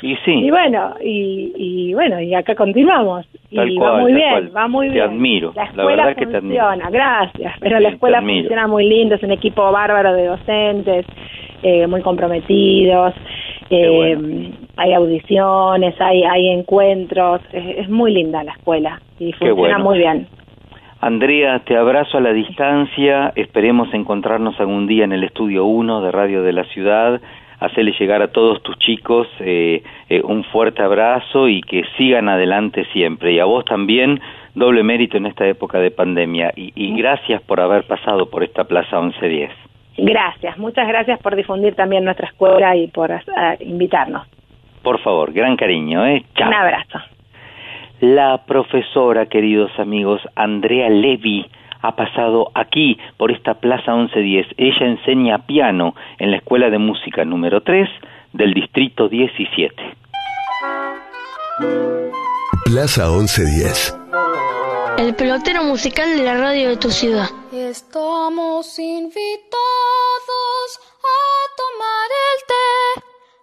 [0.00, 3.26] Y sí, Y bueno, y, y bueno, y acá continuamos.
[3.54, 4.56] Tal y cual, va muy bien, cual.
[4.56, 5.04] va muy Te bien.
[5.10, 6.64] admiro, La la escuela verdad que te admiro.
[6.90, 7.54] gracias.
[7.60, 11.04] Pero Sí, la te escuela funciona muy lindo, es un equipo bárbaro de docentes,
[11.62, 13.12] eh, muy comprometidos.
[13.68, 14.16] eh,
[14.76, 19.78] Hay audiciones, hay, hay encuentros, es, es muy linda la escuela y funciona bueno.
[19.80, 20.26] muy bien.
[21.02, 26.12] Andrea, te abrazo a la distancia, esperemos encontrarnos algún día en el estudio 1 de
[26.12, 27.20] Radio de la Ciudad,
[27.58, 32.84] hacerle llegar a todos tus chicos eh, eh, un fuerte abrazo y que sigan adelante
[32.92, 33.32] siempre.
[33.32, 34.20] Y a vos también,
[34.54, 36.52] doble mérito en esta época de pandemia.
[36.54, 39.50] Y, y gracias por haber pasado por esta Plaza 1110.
[39.98, 44.24] Gracias, muchas gracias por difundir también nuestra escuela y por ah, invitarnos.
[44.84, 46.24] Por favor, gran cariño, ¿eh?
[46.36, 46.46] Chao.
[46.46, 47.00] Un abrazo.
[48.02, 51.48] La profesora, queridos amigos, Andrea Levi,
[51.82, 54.46] ha pasado aquí por esta Plaza 1110.
[54.56, 57.88] Ella enseña piano en la Escuela de Música número 3
[58.32, 59.74] del Distrito 17.
[62.64, 63.96] Plaza 1110.
[64.98, 67.28] El pelotero musical de la radio de tu ciudad.
[67.52, 69.20] Estamos invitados
[71.04, 71.18] a
[71.56, 73.02] tomar el té,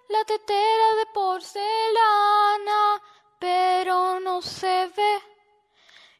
[0.09, 2.99] la tetera de porcelana,
[3.39, 5.13] pero no se ve.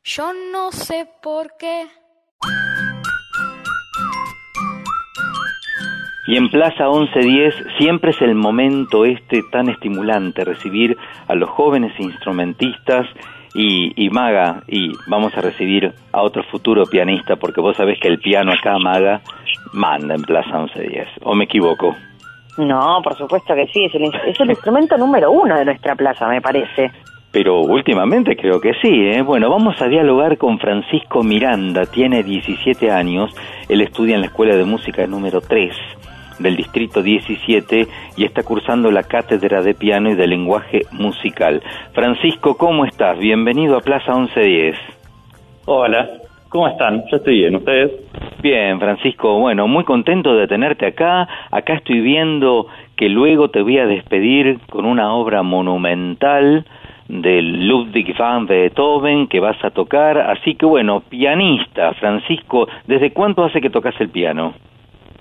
[0.04, 1.88] Yo no sé por qué.
[6.28, 10.98] Y en Plaza 1110 siempre es el momento este tan estimulante, recibir
[11.28, 13.08] a los jóvenes instrumentistas
[13.56, 18.08] y, y Maga, y vamos a recibir a otro futuro pianista, porque vos sabés que
[18.08, 19.22] el piano acá, Maga,
[19.74, 21.08] manda en Plaza 1110.
[21.24, 21.96] ¿O me equivoco?
[22.60, 26.28] No, por supuesto que sí, es el, es el instrumento número uno de nuestra plaza,
[26.28, 26.92] me parece.
[27.32, 29.22] Pero últimamente creo que sí, ¿eh?
[29.22, 33.36] Bueno, vamos a dialogar con Francisco Miranda, tiene 17 años,
[33.68, 35.76] él estudia en la Escuela de Música número 3
[36.40, 41.62] del Distrito 17 y está cursando la cátedra de piano y de lenguaje musical.
[41.94, 43.20] Francisco, ¿cómo estás?
[43.20, 44.76] Bienvenido a Plaza 1110.
[45.66, 46.10] Hola,
[46.48, 47.04] ¿cómo están?
[47.12, 47.92] Yo estoy bien, ¿ustedes?
[48.42, 51.28] Bien, Francisco, bueno, muy contento de tenerte acá.
[51.52, 56.66] Acá estoy viendo que luego te voy a despedir con una obra monumental
[57.10, 63.44] del Ludwig van Beethoven que vas a tocar, así que bueno, pianista, Francisco, ¿desde cuánto
[63.44, 64.54] hace que tocas el piano?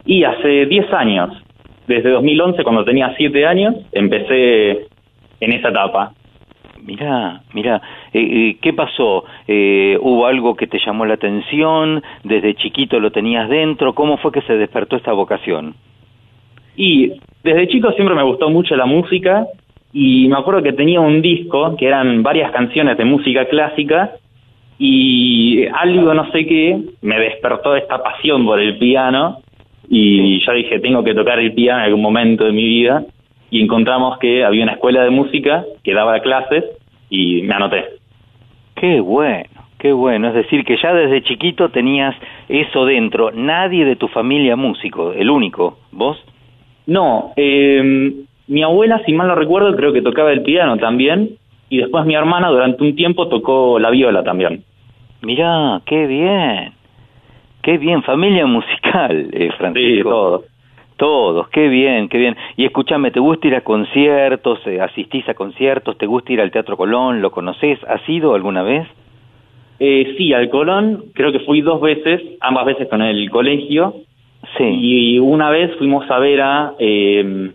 [0.05, 1.43] Y hace 10 años,
[1.87, 4.87] desde 2011 cuando tenía 7 años, empecé
[5.41, 6.13] en esa etapa.
[6.85, 7.81] Mirá, mirá,
[8.13, 9.25] eh, eh, ¿qué pasó?
[9.47, 12.03] Eh, ¿Hubo algo que te llamó la atención?
[12.23, 13.95] ¿Desde chiquito lo tenías dentro?
[13.95, 15.75] ¿Cómo fue que se despertó esta vocación?
[16.77, 17.13] Y
[17.43, 19.47] desde chico siempre me gustó mucho la música
[19.93, 24.13] y me acuerdo que tenía un disco que eran varias canciones de música clásica
[24.79, 29.39] y algo no sé qué me despertó esta pasión por el piano
[29.89, 33.05] y yo dije tengo que tocar el piano en algún momento de mi vida
[33.51, 36.65] y encontramos que había una escuela de música que daba clases
[37.09, 37.85] y me anoté.
[38.75, 40.29] Qué bueno, qué bueno.
[40.29, 42.15] Es decir, que ya desde chiquito tenías
[42.49, 43.31] eso dentro.
[43.33, 46.23] Nadie de tu familia músico, el único, ¿vos?
[46.87, 48.13] No, eh,
[48.49, 51.37] mi abuela, si mal no recuerdo, creo que tocaba el piano también
[51.71, 54.65] y después mi hermana durante un tiempo tocó la viola también.
[55.23, 56.73] Mirá, qué bien.
[57.63, 59.97] Qué bien, familia musical, eh, Francisco.
[59.97, 60.45] Sí, todos.
[60.97, 62.37] Todos, qué bien, qué bien.
[62.57, 64.59] Y escúchame, ¿te gusta ir a conciertos?
[64.67, 65.97] Eh, ¿Asistís a conciertos?
[65.97, 67.23] ¿Te gusta ir al Teatro Colón?
[67.23, 67.79] ¿Lo conoces?
[67.85, 68.89] ¿Has ido alguna vez?
[69.79, 73.95] Eh, sí, al Colón creo que fui dos veces, ambas veces con el colegio.
[74.57, 74.65] Sí.
[74.65, 77.53] Y una vez fuimos a ver a eh,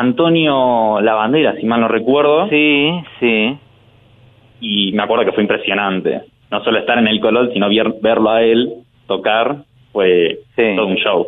[0.00, 2.48] Antonio Lavandera, si mal no recuerdo.
[2.48, 2.90] Sí,
[3.20, 3.56] sí.
[4.60, 6.22] Y me acuerdo que fue impresionante.
[6.50, 8.72] No solo estar en el Colón, sino ver- verlo a él
[9.06, 9.56] tocar,
[9.92, 11.26] fue todo un show.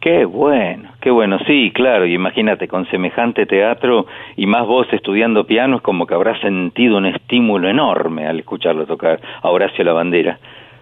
[0.00, 4.06] Qué bueno, qué bueno, sí, claro, y imagínate, con semejante teatro
[4.36, 8.86] y más vos estudiando piano, es como que habrás sentido un estímulo enorme al escucharlo
[8.86, 10.38] tocar a Horacio La Bandera.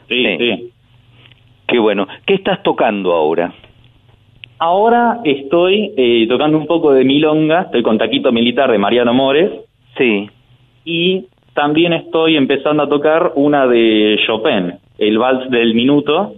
[0.09, 0.71] Sí, sí.
[1.67, 2.07] Qué bueno.
[2.27, 3.53] ¿Qué estás tocando ahora?
[4.59, 9.51] Ahora estoy eh, tocando un poco de milonga, estoy con Taquito Militar de Mariano Mores.
[9.99, 10.31] Sí.
[10.85, 16.35] Y también estoy empezando a tocar una de Chopin, el vals del minuto,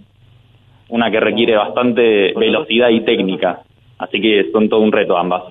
[0.89, 3.61] una que requiere bastante velocidad y técnica.
[3.99, 5.43] Así que son todo un reto ambas.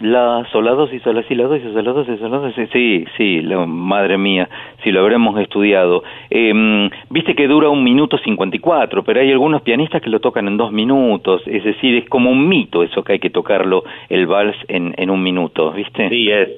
[0.00, 2.66] La sola dos y sola si la dos y sola dos y sola dos y-
[2.66, 4.46] sí, sí, madre mía,
[4.84, 6.02] si lo habremos estudiado.
[6.28, 10.20] Em, Viste que dura un minuto cincuenta y cuatro, pero hay algunos pianistas que lo
[10.20, 13.84] tocan en dos minutos, es decir, es como un mito eso que hay que tocarlo
[14.10, 16.10] el vals en, en un minuto, ¿viste?
[16.10, 16.48] Sí, es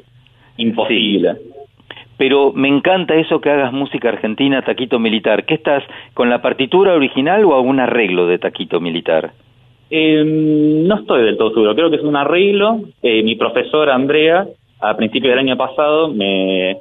[0.57, 1.35] imposible.
[2.17, 5.45] Pero me encanta eso que hagas música argentina, Taquito Militar.
[5.45, 5.85] ¿Qué estás,
[6.15, 9.31] con la partitura original o algún arreglo de Taquito Militar?
[9.91, 12.81] Eh, no estoy del todo seguro, creo que es un arreglo.
[13.03, 14.47] Eh, mi profesora Andrea,
[14.81, 16.77] a principios del año pasado, me,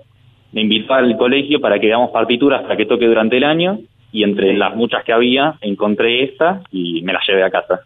[0.51, 3.79] me invitó al colegio para que veamos partituras para que toque durante el año
[4.11, 7.81] y entre las muchas que había encontré esta y me la llevé a casa.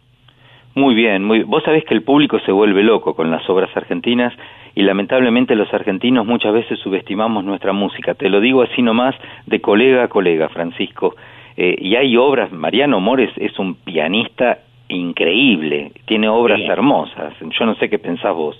[0.74, 4.32] Muy bien, muy Vos sabés que el público se vuelve loco con las obras argentinas
[4.74, 8.14] y lamentablemente los argentinos muchas veces subestimamos nuestra música.
[8.14, 9.14] Te lo digo así nomás
[9.46, 11.14] de colega a colega, Francisco.
[11.58, 14.60] Eh, y hay obras, Mariano Mores es un pianista
[14.96, 17.34] increíble, tiene obras hermosas.
[17.40, 18.58] Yo no sé qué pensás vos.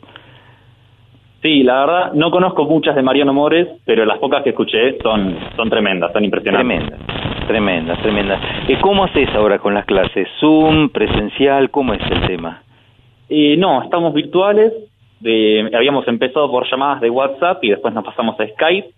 [1.42, 5.36] Sí, la verdad, no conozco muchas de Mariano Mores, pero las pocas que escuché son,
[5.56, 6.84] son tremendas, son impresionantes.
[6.86, 8.40] Tremendas, tremendas, tremendas.
[8.68, 10.28] ¿Y cómo haces ahora con las clases?
[10.38, 11.68] ¿Zoom, presencial?
[11.70, 12.62] ¿Cómo es el tema?
[13.28, 14.72] Eh, no, estamos virtuales.
[15.18, 18.90] De, habíamos empezado por llamadas de WhatsApp y después nos pasamos a Skype.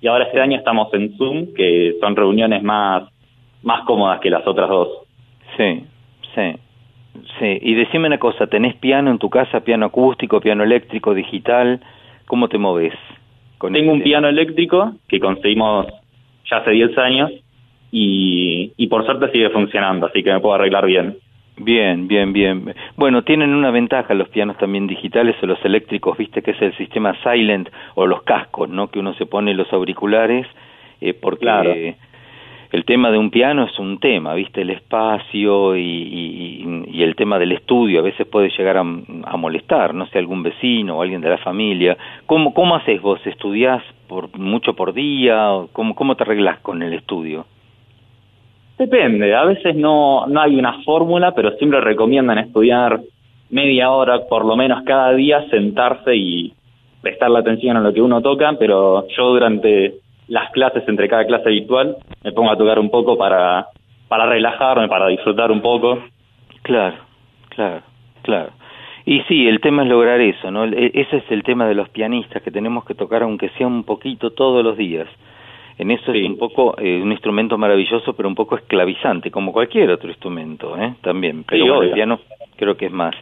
[0.00, 3.04] Y ahora este año estamos en Zoom, que son reuniones más,
[3.62, 4.88] más cómodas que las otras dos.
[5.56, 5.84] Sí,
[6.34, 6.56] sí,
[7.38, 7.58] sí.
[7.60, 11.80] Y decime una cosa, ¿tenés piano en tu casa, piano acústico, piano eléctrico, digital?
[12.26, 12.94] ¿Cómo te moves?
[13.58, 15.86] Con Tengo un este- piano eléctrico que conseguimos
[16.50, 17.30] ya hace 10 años
[17.90, 21.16] y, y por suerte sigue funcionando, así que me puedo arreglar bien.
[21.58, 22.74] Bien, bien, bien.
[22.96, 26.74] Bueno, tienen una ventaja los pianos también digitales o los eléctricos, viste que es el
[26.76, 28.88] sistema silent o los cascos, ¿no?
[28.88, 30.46] Que uno se pone los auriculares
[31.02, 31.74] eh, porque Claro.
[32.72, 37.38] El tema de un piano es un tema, viste el espacio y, y- el tema
[37.38, 38.84] del estudio a veces puede llegar a,
[39.36, 41.96] molestar, no sé, algún vecino o alguien de la familia.
[42.26, 43.20] ¿Cómo, cómo haces vos?
[43.26, 45.52] ¿Estudiás por, mucho por día?
[45.52, 47.44] ¿O ¿Cómo, ¿Cómo te arreglás con el estudio?
[48.78, 53.00] Depende, a veces no, no hay una fórmula, pero siempre recomiendan estudiar
[53.50, 56.54] media hora por lo menos cada día, sentarse y
[57.02, 59.94] prestar la atención a lo que uno toca, pero yo durante
[60.28, 63.66] las clases, entre cada clase virtual, me pongo a tocar un poco para,
[64.08, 65.98] para relajarme, para disfrutar un poco.
[66.62, 66.96] Claro,
[67.50, 67.82] claro,
[68.22, 68.50] claro.
[69.04, 70.64] Y sí, el tema es lograr eso, ¿no?
[70.64, 73.82] E- Ese es el tema de los pianistas, que tenemos que tocar aunque sea un
[73.84, 75.08] poquito todos los días.
[75.78, 79.90] En eso es un poco eh, un instrumento maravilloso, pero un poco esclavizante, como cualquier
[79.90, 80.94] otro instrumento, ¿eh?
[81.00, 81.44] También.
[81.48, 82.20] Pero Sí, bueno, el piano
[82.56, 83.14] creo que es más.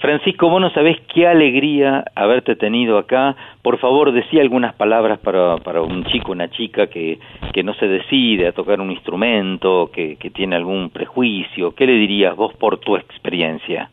[0.00, 3.36] Francisco, vos no sabés qué alegría haberte tenido acá.
[3.62, 7.18] Por favor, decía algunas palabras para, un chico, una chica que,
[7.64, 11.74] no se decide a tocar un instrumento, que, que tiene algún prejuicio.
[11.74, 13.90] ¿Qué le dirías vos por tu experiencia?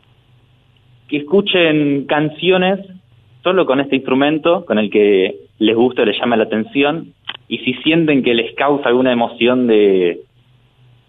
[1.08, 2.80] Que escuchen canciones
[3.42, 7.12] solo con este instrumento, con el que les gusta o les llama la atención,
[7.48, 10.20] y si sienten que les causa alguna emoción de,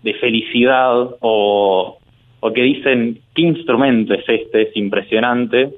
[0.04, 1.98] de felicidad o,
[2.46, 4.62] o que dicen, ¿qué instrumento es este?
[4.62, 5.72] Es impresionante,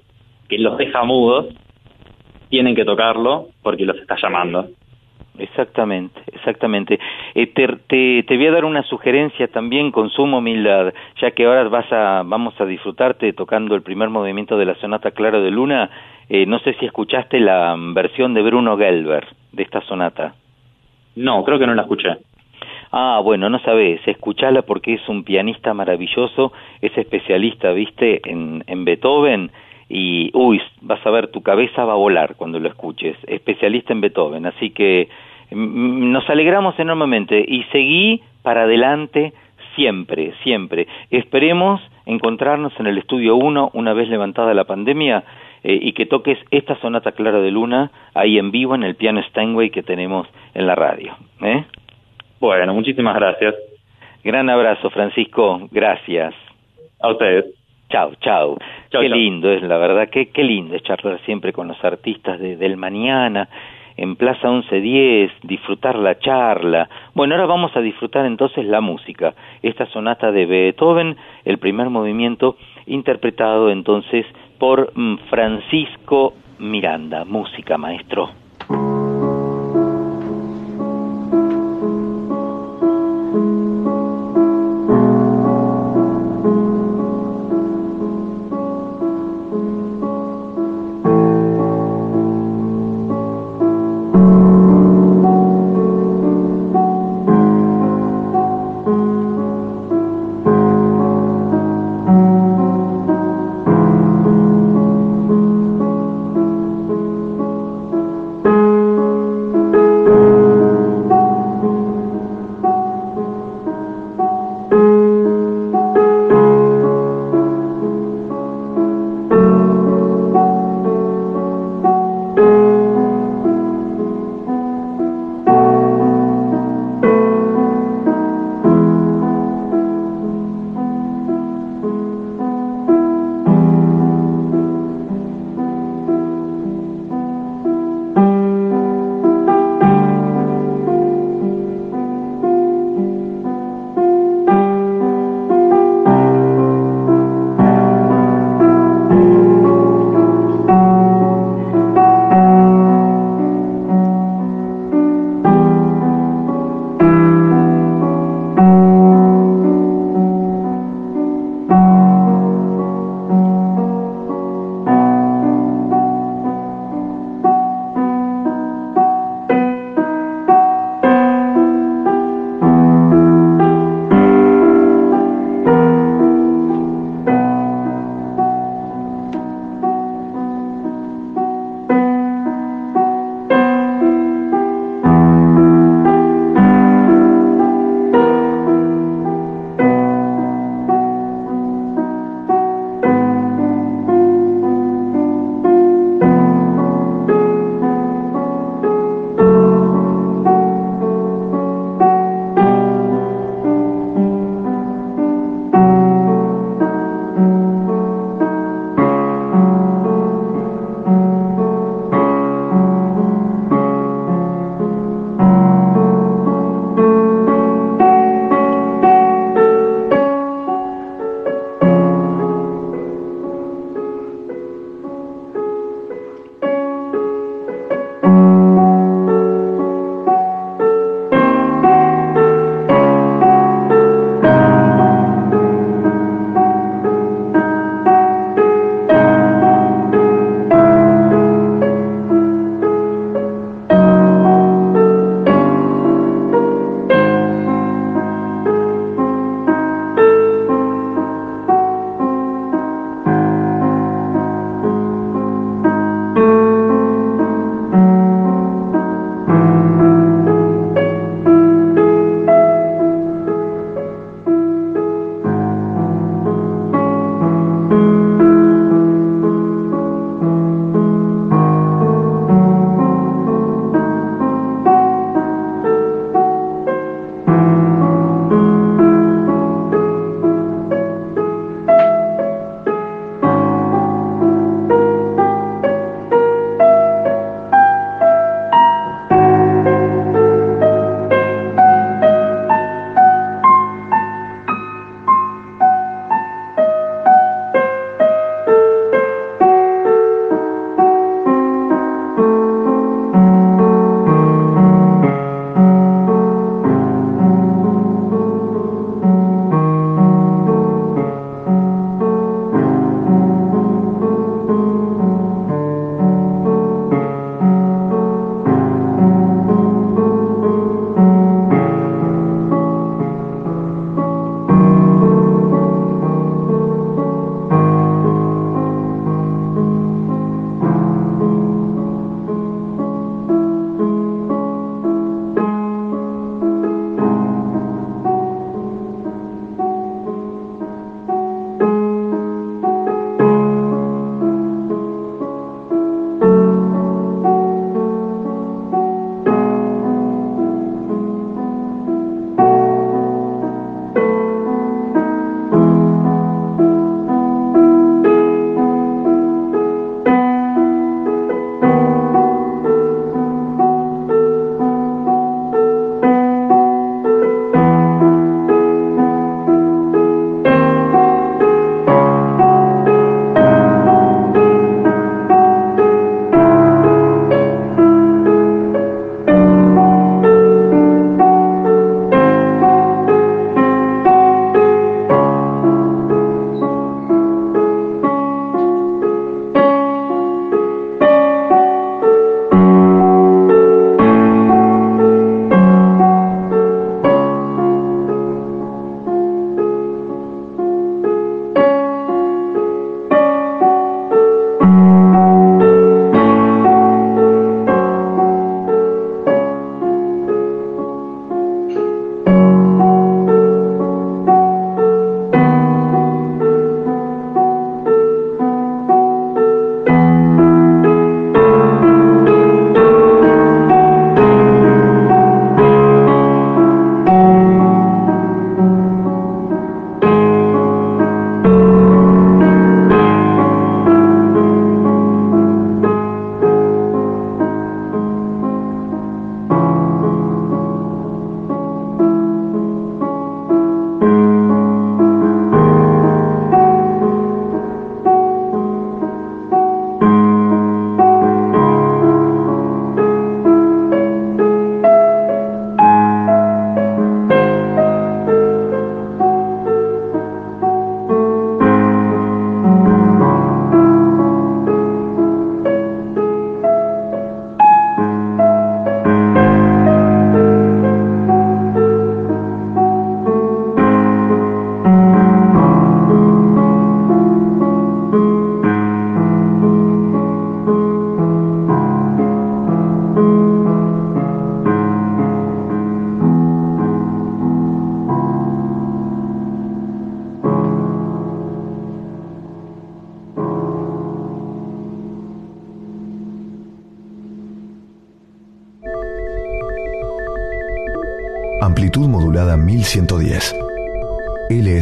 [0.50, 1.56] que los deja mudos,
[2.50, 4.68] tienen que tocarlo porque los está llamando.
[5.40, 7.00] Exactamente, exactamente.
[7.36, 11.46] Eh, te, te, te, voy a dar una sugerencia también con suma humildad, ya que
[11.46, 15.52] ahora vas a, vamos a disfrutarte tocando el primer movimiento de la sonata Claro de
[15.52, 15.90] Luna.
[16.28, 20.34] Eh, no sé si escuchaste la versión de Bruno Gelber de esta sonata.
[21.16, 22.18] No, creo que no la escuché.
[22.92, 28.86] Ah, bueno, no sabes, escuchala porque es un pianista maravilloso, es especialista, viste, en, en
[28.86, 29.52] Beethoven
[29.90, 34.02] y, uy, vas a ver, tu cabeza va a volar cuando lo escuches, especialista en
[34.02, 35.10] Beethoven, así que
[35.52, 39.34] mm, nos alegramos enormemente y seguí para adelante
[39.76, 40.88] siempre, siempre.
[41.12, 45.24] Esperemos encontrarnos en el estudio 1 una vez levantada la pandemia
[45.64, 49.22] eh, y que toques esta sonata clara de luna ahí en vivo en el piano
[49.24, 51.16] Steinway que tenemos en la radio.
[51.42, 51.64] ¿eh?
[52.40, 53.56] Bueno, muchísimas gracias.
[54.24, 55.68] Gran abrazo, Francisco.
[55.72, 56.34] Gracias.
[57.00, 57.46] A ustedes.
[57.90, 58.58] Chao, chao.
[58.92, 62.58] Qué lindo es, la verdad, qué, qué lindo es charlar siempre con los artistas de,
[62.58, 63.48] del mañana,
[63.96, 66.90] en Plaza 1110, disfrutar la charla.
[67.14, 69.34] Bueno, ahora vamos a disfrutar entonces la música.
[69.64, 71.16] Esta sonata de Beethoven,
[71.46, 74.26] el primer movimiento, interpretado entonces
[74.60, 77.24] por mm, Francisco Miranda.
[77.24, 78.47] Música, maestro.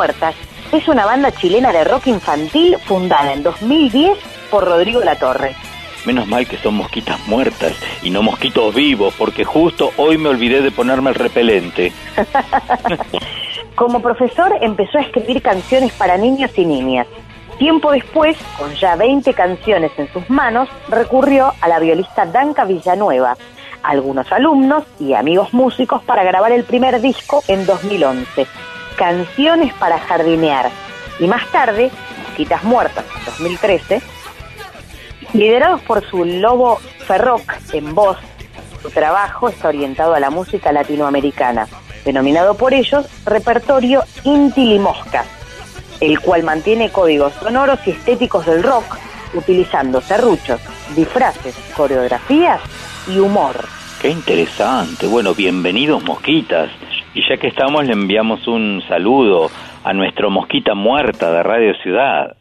[0.00, 0.34] Muertas
[0.72, 4.16] es una banda chilena de rock infantil fundada en 2010
[4.50, 5.54] por Rodrigo Latorre.
[6.06, 10.62] Menos mal que son mosquitas muertas y no mosquitos vivos, porque justo hoy me olvidé
[10.62, 11.92] de ponerme el repelente.
[13.74, 17.06] Como profesor empezó a escribir canciones para niños y niñas.
[17.58, 23.36] Tiempo después, con ya 20 canciones en sus manos, recurrió a la violista Danca Villanueva,
[23.82, 28.46] algunos alumnos y amigos músicos para grabar el primer disco en 2011,
[29.00, 30.70] Canciones para jardinear,
[31.18, 31.90] y más tarde,
[32.28, 34.02] Mosquitas Muertas en 2013,
[35.32, 38.18] liderados por su lobo Ferroc en voz,
[38.82, 41.66] su trabajo está orientado a la música latinoamericana,
[42.04, 45.24] denominado por ellos Repertorio Inti Limosca,
[46.00, 48.98] el cual mantiene códigos sonoros y estéticos del rock,
[49.32, 50.60] utilizando serruchos,
[50.94, 52.60] disfraces, coreografías
[53.08, 53.64] y humor.
[54.02, 55.06] Qué interesante.
[55.06, 56.68] Bueno, bienvenidos mosquitas.
[57.14, 59.50] Y ya que estamos, le enviamos un saludo
[59.84, 62.36] a nuestro mosquita muerta de Radio Ciudad.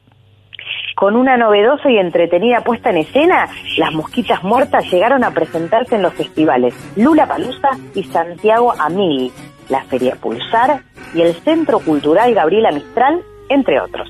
[0.96, 3.48] Con una novedosa y entretenida puesta en escena,
[3.78, 9.32] las mosquitas muertas llegaron a presentarse en los festivales Lula Palusa y Santiago Amil,
[9.70, 10.82] la Feria Pulsar
[11.14, 14.10] y el Centro Cultural Gabriela Mistral, entre otros.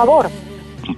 [0.00, 0.30] Favor.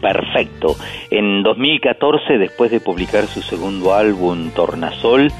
[0.00, 0.76] Perfecto.
[1.10, 5.30] En 2014, después de publicar su segundo álbum, Tornasol,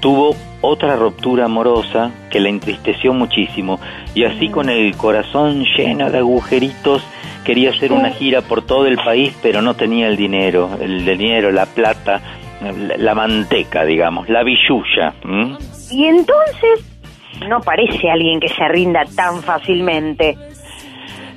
[0.00, 3.80] tuvo otra ruptura amorosa que la entristeció muchísimo
[4.14, 7.02] y así con el corazón lleno de agujeritos
[7.44, 11.50] quería hacer una gira por todo el país pero no tenía el dinero, el dinero,
[11.50, 12.20] la plata,
[12.60, 15.14] la, la manteca, digamos, la billulla.
[15.90, 16.98] Y entonces
[17.48, 20.36] no parece alguien que se rinda tan fácilmente.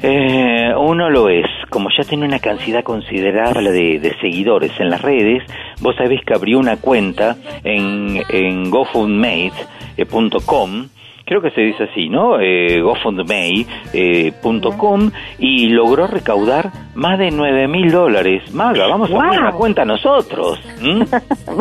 [0.04, 5.00] Eh, uno lo es, como ya tiene una cantidad considerable de, de seguidores en las
[5.02, 5.44] redes,
[5.80, 10.88] vos sabés que abrió una cuenta en, en GoFundMate.com,
[11.24, 12.40] creo que se dice así, ¿no?
[12.40, 18.52] Eh, GoFundMe.com y logró recaudar más de 9 mil dólares.
[18.54, 20.60] Maga, vamos a abrir una cuenta nosotros.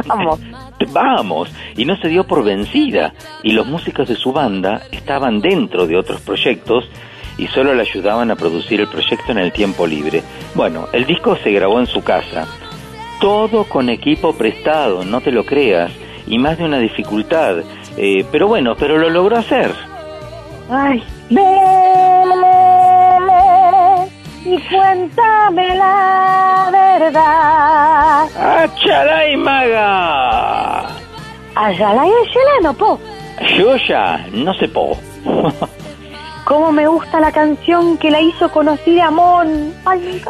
[0.07, 0.41] Vamos.
[0.93, 3.13] Vamos, y no se dio por vencida,
[3.43, 6.89] y los músicos de su banda estaban dentro de otros proyectos
[7.41, 10.23] y solo le ayudaban a producir el proyecto en el tiempo libre.
[10.55, 12.47] Bueno, el disco se grabó en su casa,
[13.19, 15.91] todo con equipo prestado, no te lo creas,
[16.27, 17.61] y más de una dificultad,
[17.97, 19.73] eh, pero bueno, pero lo logró hacer.
[20.71, 21.41] Ay, ve
[24.45, 28.65] y cuéntame la verdad.
[28.65, 30.87] ¡Achalay, maga!
[31.55, 32.99] Ayala y Ayala no po.
[33.57, 34.99] Yo ya, no sé po.
[36.45, 39.73] Cómo me gusta la canción que la hizo conocida Mon.
[39.85, 40.23] Ay.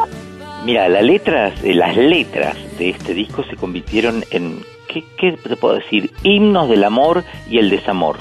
[0.65, 5.55] Mira, las letras, eh, las letras de este disco se convirtieron en, ¿qué, qué te
[5.55, 6.11] puedo decir?
[6.23, 8.17] Himnos del amor y el desamor.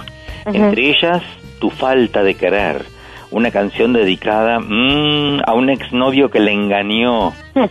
[0.47, 1.23] Entre ellas,
[1.59, 2.87] Tu falta de querer,
[3.31, 7.35] una canción dedicada mm, a un exnovio que le engañó.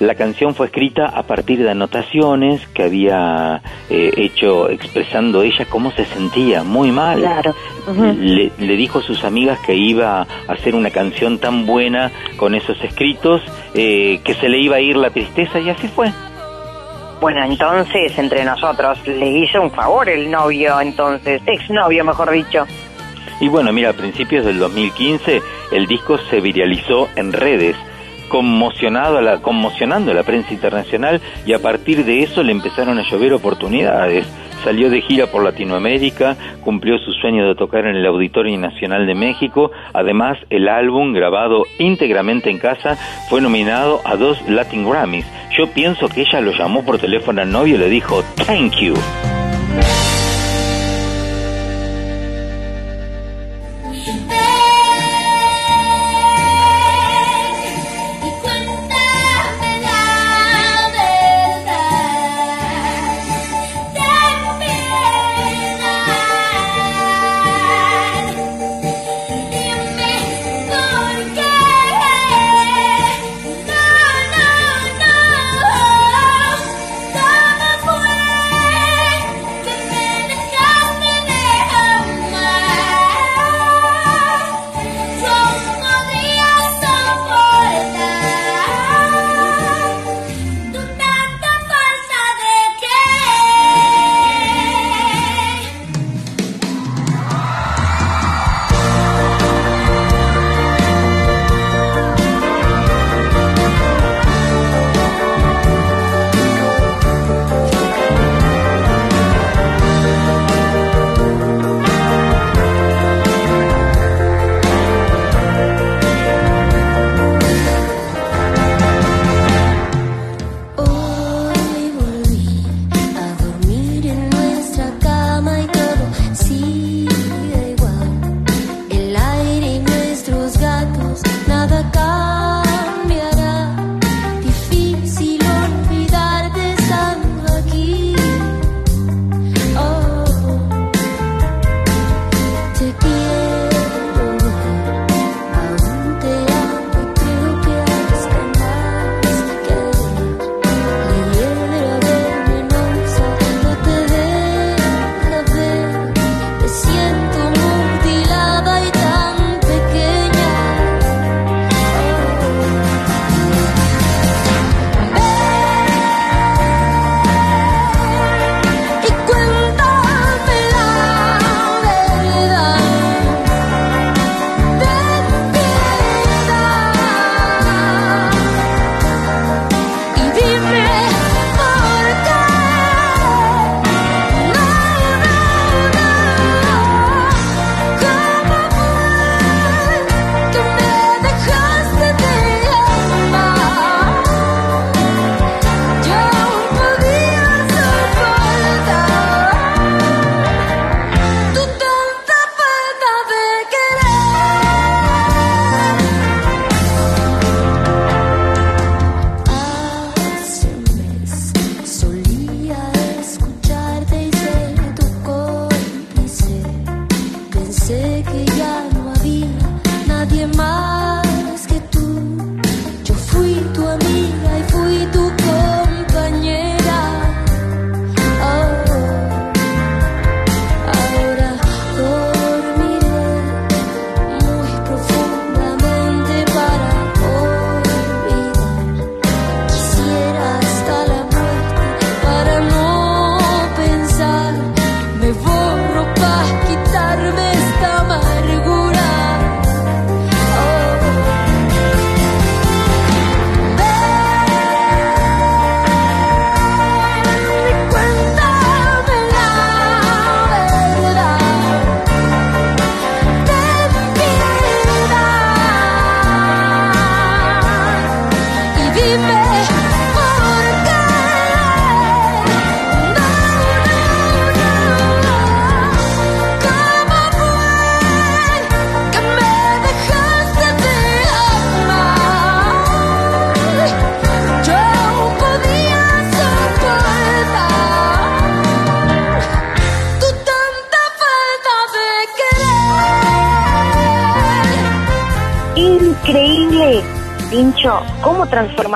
[0.00, 5.90] La canción fue escrita a partir de anotaciones que había eh, hecho expresando ella cómo
[5.92, 7.20] se sentía, muy mal.
[7.20, 7.54] Claro.
[8.18, 12.54] Le, le dijo a sus amigas que iba a hacer una canción tan buena con
[12.54, 13.42] esos escritos
[13.74, 16.10] eh, que se le iba a ir la tristeza y así fue.
[17.20, 22.66] Bueno, entonces, entre nosotros, le hizo un favor el novio, entonces, exnovio, mejor dicho.
[23.40, 25.42] Y bueno, mira, a principios del 2015
[25.72, 27.76] el disco se viralizó en redes,
[28.28, 29.18] conmocionando
[30.10, 34.26] a la prensa internacional y a partir de eso le empezaron a llover oportunidades.
[34.64, 39.14] Salió de gira por Latinoamérica, cumplió su sueño de tocar en el Auditorio Nacional de
[39.14, 39.70] México.
[39.92, 42.96] Además, el álbum, grabado íntegramente en casa,
[43.28, 45.26] fue nominado a dos Latin Grammys.
[45.58, 48.94] Yo pienso que ella lo llamó por teléfono al novio y le dijo, thank you.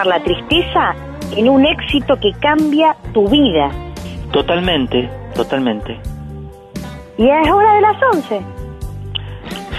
[0.07, 0.95] la tristeza
[1.37, 3.71] en un éxito que cambia tu vida.
[4.33, 5.99] Totalmente, totalmente.
[7.17, 8.41] ¿Y es hora de las 11?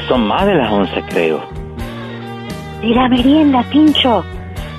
[0.08, 1.42] Son más de las 11, creo.
[2.82, 4.24] De la merienda, Pincho.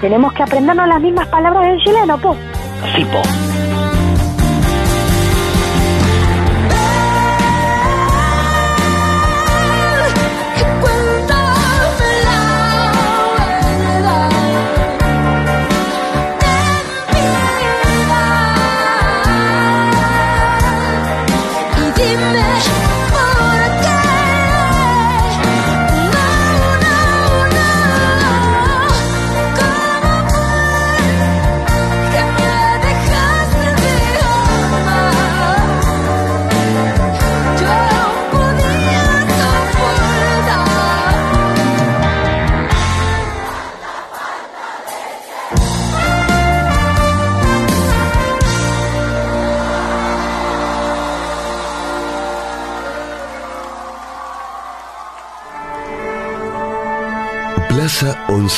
[0.01, 2.35] Tenemos que aprendernos las mismas palabras del chileno, po.
[2.95, 3.40] Sí, po.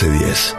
[0.03, 0.52] 1310.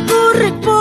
[0.00, 0.71] corre, corre.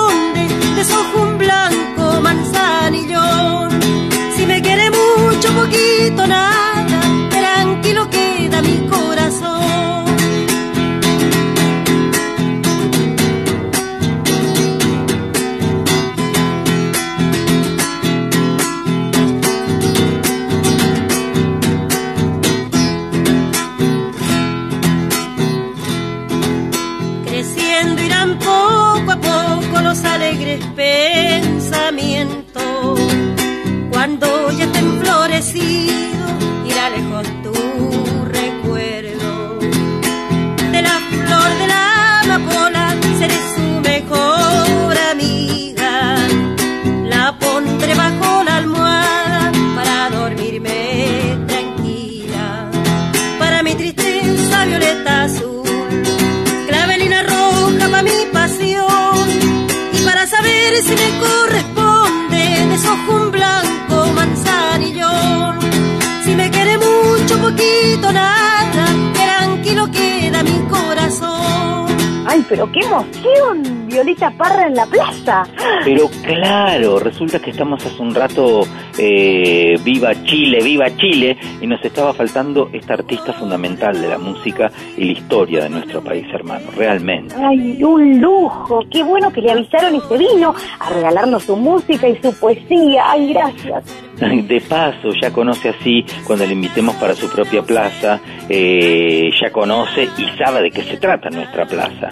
[75.83, 78.61] Pero claro, resulta que estamos hace un rato
[78.97, 84.71] eh, viva Chile, viva Chile, y nos estaba faltando esta artista fundamental de la música
[84.97, 87.35] y la historia de nuestro país hermano, realmente.
[87.37, 88.83] Ay, un lujo.
[88.91, 93.03] Qué bueno que le avisaron y se vino a regalarnos su música y su poesía.
[93.11, 93.85] Ay, gracias.
[94.47, 100.07] De paso, ya conoce así, cuando le invitemos para su propia plaza, eh, ya conoce
[100.17, 102.09] y sabe de qué se trata nuestra plaza.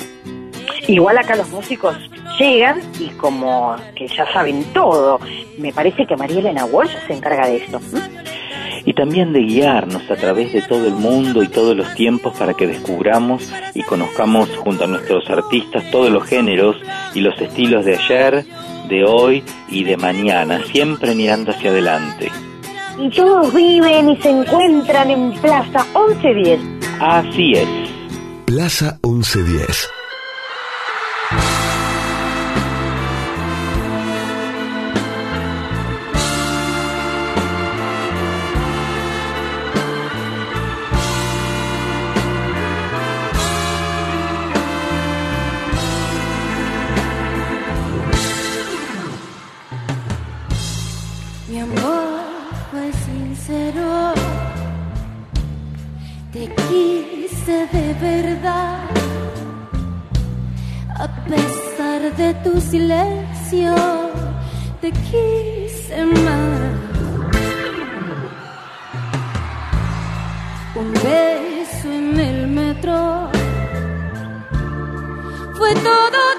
[0.89, 1.95] Igual acá los músicos
[2.39, 5.19] llegan y como que ya saben todo.
[5.59, 7.79] Me parece que María Elena Walsh se encarga de esto.
[8.85, 12.55] y también de guiarnos a través de todo el mundo y todos los tiempos para
[12.55, 16.75] que descubramos y conozcamos junto a nuestros artistas todos los géneros
[17.13, 18.45] y los estilos de ayer,
[18.87, 22.31] de hoy y de mañana, siempre mirando hacia adelante.
[22.97, 26.59] Y todos viven y se encuentran en Plaza 1110.
[26.99, 27.67] Así es.
[28.47, 29.98] Plaza 1110.
[62.19, 63.73] De tu silencio,
[64.81, 66.59] te quise más.
[70.75, 73.29] Un beso en el metro
[75.57, 76.38] fue todo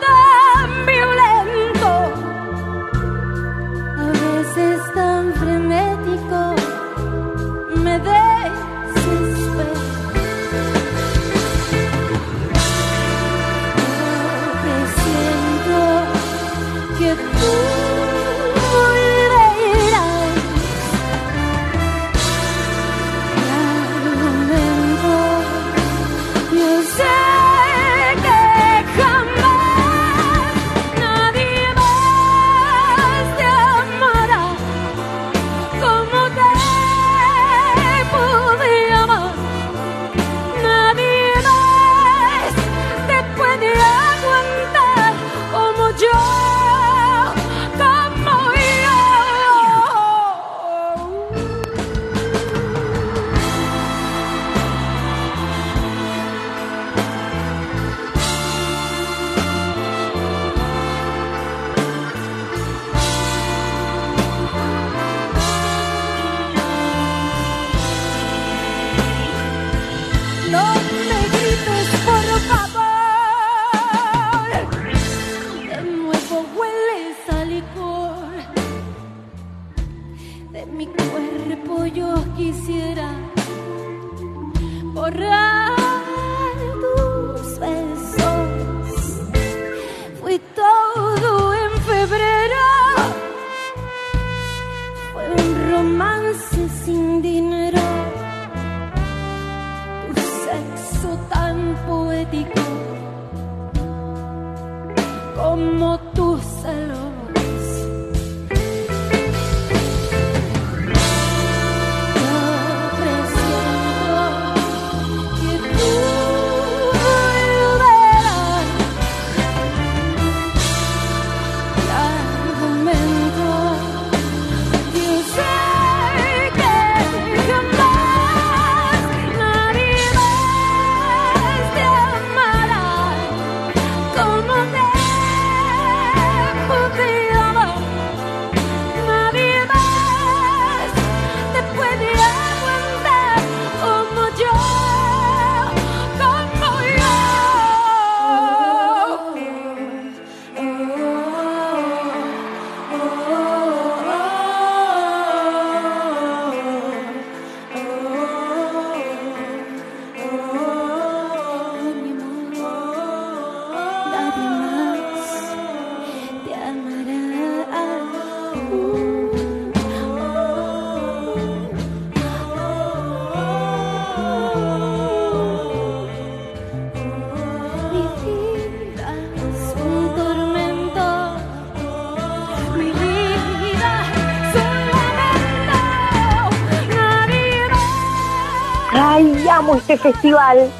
[189.90, 190.70] este festival.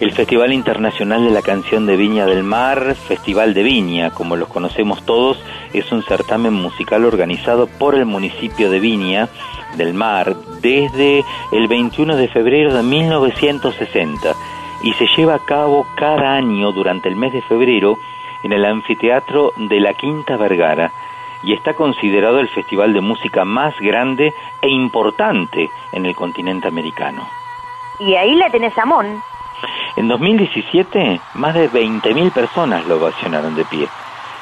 [0.00, 4.48] El Festival Internacional de la Canción de Viña del Mar, Festival de Viña, como los
[4.48, 5.38] conocemos todos,
[5.72, 9.28] es un certamen musical organizado por el municipio de Viña
[9.76, 14.34] del Mar desde el 21 de febrero de 1960
[14.82, 17.98] y se lleva a cabo cada año durante el mes de febrero
[18.42, 20.90] en el anfiteatro de la Quinta Vergara
[21.44, 27.28] y está considerado el festival de música más grande e importante en el continente americano.
[27.98, 29.22] Y ahí la tenés a Mon.
[29.96, 33.88] En 2017, más de 20.000 personas lo ovacionaron de pie.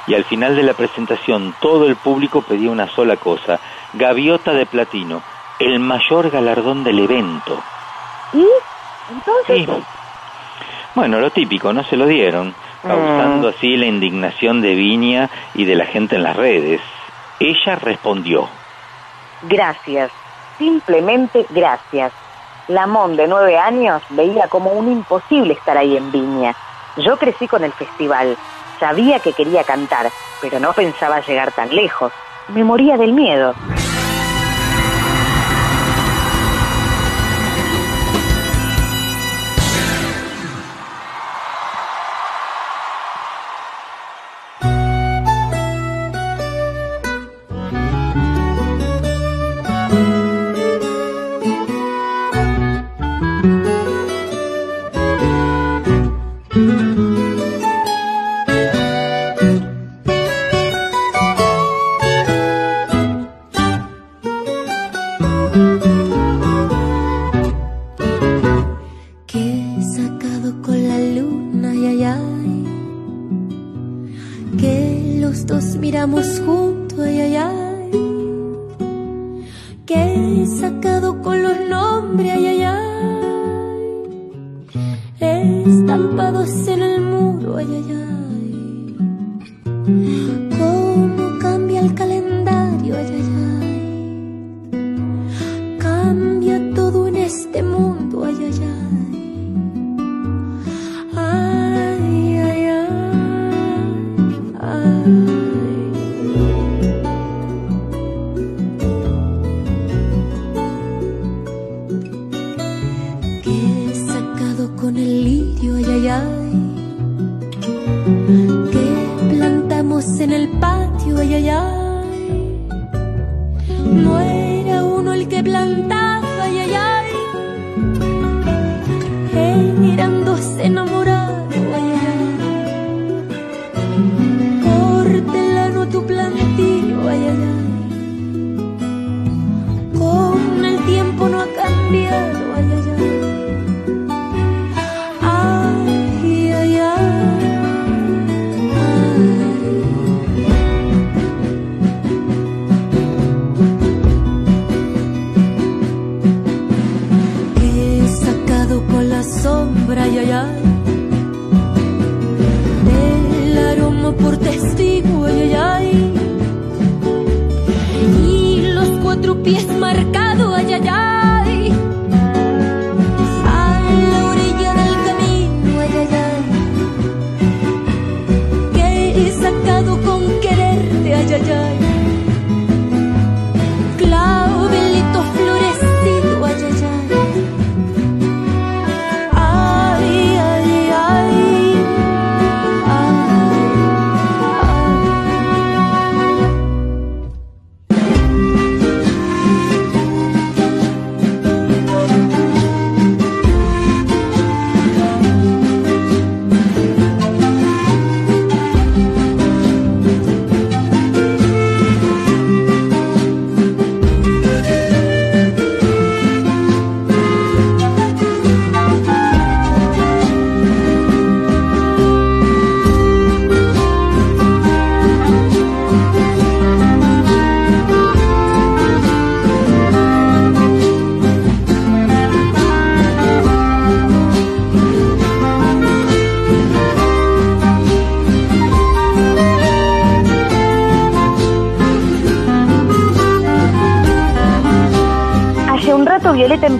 [0.06, 3.60] Y al final de la presentación, todo el público pedía una sola cosa,
[3.92, 5.22] Gaviota de Platino,
[5.58, 7.62] el mayor galardón del evento.
[8.32, 8.46] ¿Y?
[9.12, 9.68] Entonces...
[10.94, 15.74] Bueno, lo típico, no se lo dieron, causando así la indignación de Viña y de
[15.74, 16.80] la gente en las redes.
[17.40, 18.48] Ella respondió.
[19.42, 20.12] Gracias,
[20.58, 22.12] simplemente gracias.
[22.68, 26.54] Lamón, de nueve años, veía como un imposible estar ahí en Viña.
[26.96, 28.36] Yo crecí con el festival,
[28.80, 30.10] sabía que quería cantar,
[30.40, 32.12] pero no pensaba llegar tan lejos.
[32.48, 33.54] Me moría del miedo.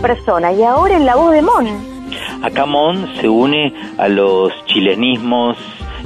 [0.05, 1.67] Persona y ahora en la voz de Mon.
[2.43, 5.57] Acá Mon se une a los chilenismos,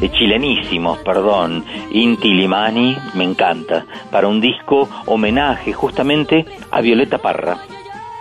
[0.01, 7.59] eh, chilenísimos, perdón, Inti Limani, me encanta, para un disco homenaje justamente a Violeta Parra.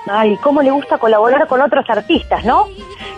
[0.10, 2.66] Ay, cómo le gusta colaborar con otros artistas, ¿no?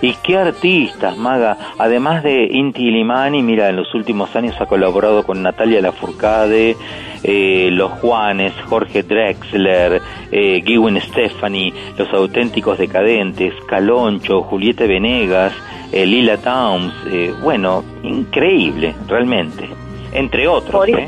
[0.02, 1.56] Y qué artistas, Maga.
[1.78, 6.76] Además de Inti Limani, mira, en los últimos años ha colaborado con Natalia Lafourcade,
[7.24, 10.02] eh, Los Juanes, Jorge Drexler,
[10.32, 15.54] eh, Gwen Stephanie, Los Auténticos Decadentes, Caloncho, Julieta Venegas,
[15.92, 16.94] eh, Lila Towns.
[17.12, 19.70] Eh, bueno, increíble, realmente.
[20.14, 21.08] Entre otros, Por, ¿eh?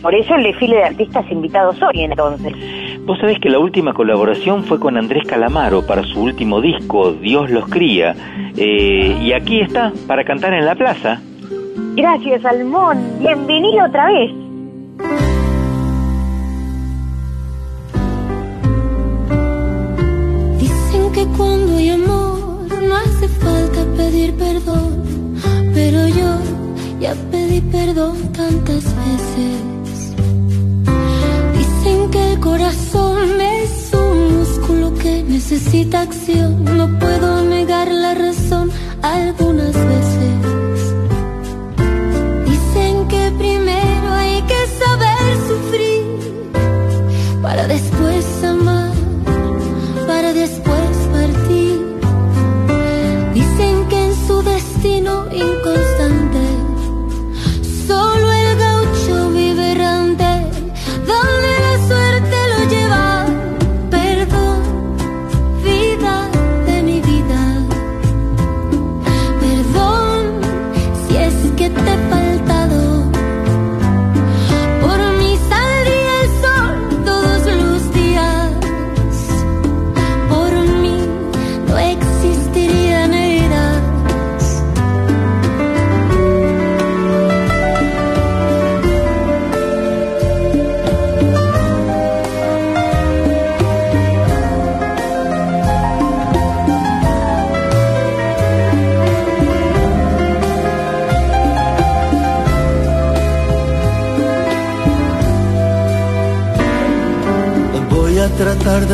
[0.00, 2.52] por eso el desfile de artistas invitados hoy, entonces.
[3.04, 7.50] Vos sabés que la última colaboración fue con Andrés Calamaro para su último disco, Dios
[7.50, 8.14] los cría.
[8.56, 11.20] Eh, y aquí está, para cantar en la plaza.
[11.96, 12.98] Gracias, Salmón.
[13.20, 14.43] Bienvenido otra vez.
[21.36, 25.34] Cuando hay amor no hace falta pedir perdón,
[25.74, 26.38] pero yo
[27.00, 30.14] ya pedí perdón tantas veces.
[31.58, 38.70] Dicen que el corazón es un músculo que necesita acción, no puedo negar la razón
[39.02, 40.32] algunas veces.
[42.50, 46.02] Dicen que primero hay que saber sufrir
[47.42, 48.73] para después amar
[54.84, 55.93] destino inconcebible.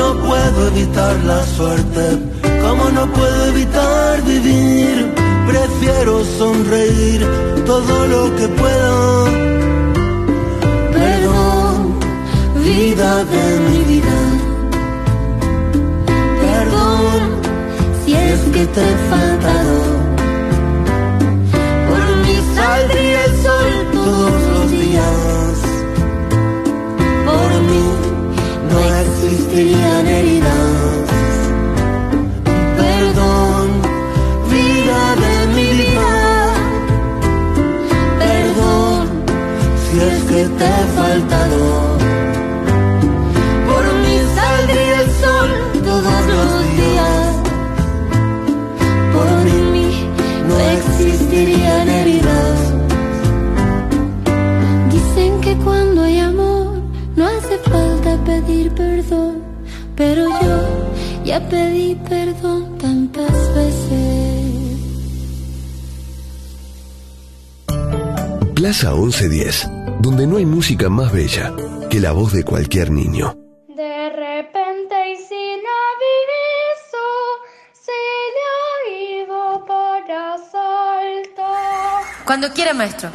[0.00, 2.04] No puedo evitar la suerte,
[2.62, 5.12] como no puedo evitar vivir.
[5.46, 7.20] Prefiero sonreír
[7.66, 8.94] todo lo que pueda.
[10.96, 11.98] Perdón,
[12.64, 14.18] vida de mi vida.
[16.44, 17.20] Perdón
[18.02, 19.78] Si es que te he faltado,
[21.88, 25.69] por mí saldría el sol todos los días.
[29.30, 30.70] Existirían heridas.
[32.76, 33.66] Perdón,
[34.50, 36.12] vida de mi vida.
[38.18, 39.08] Perdón,
[39.82, 41.60] si es que te he faltado.
[43.70, 45.50] Por mí saldría el sol
[45.84, 46.50] todos los
[46.80, 47.30] días.
[49.16, 49.88] Por mí
[50.48, 52.58] no existirían heridas.
[54.92, 56.66] dicen que cuando hay amor
[57.16, 58.99] no hace falta pedir perdón,
[60.00, 60.56] pero yo
[61.24, 64.00] ya pedí perdón tantas veces.
[68.54, 69.70] Plaza 1110,
[70.00, 71.52] donde no hay música más bella
[71.90, 73.36] que la voz de cualquier niño.
[73.68, 77.06] De repente y sin aviso
[77.84, 78.00] se
[78.36, 78.68] le ha
[79.20, 81.44] ido para salto.
[82.24, 83.10] Cuando quiera, maestro.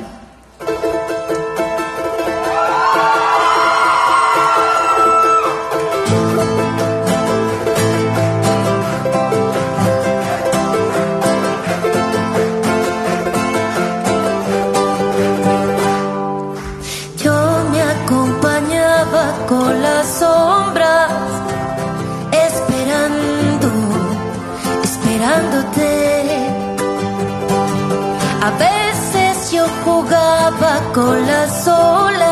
[30.96, 32.25] Con las olas,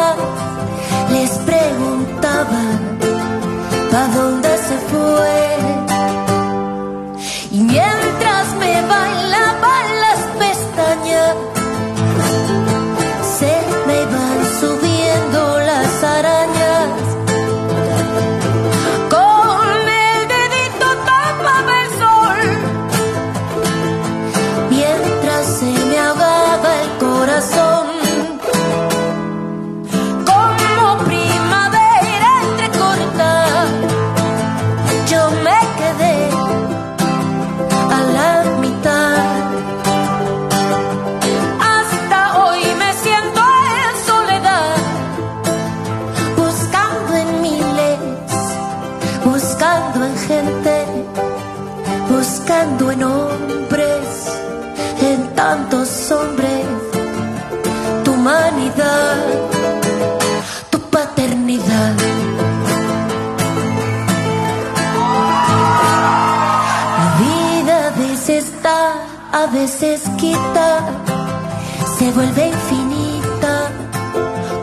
[72.15, 73.69] vuelve infinita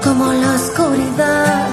[0.04, 1.68] como la oscuridad.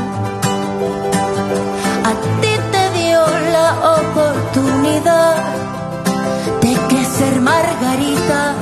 [2.10, 3.22] A ti te dio
[3.52, 5.36] la oportunidad
[6.62, 8.56] de crecer margaritas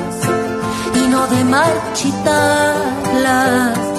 [0.96, 3.95] y no de marchitarlas.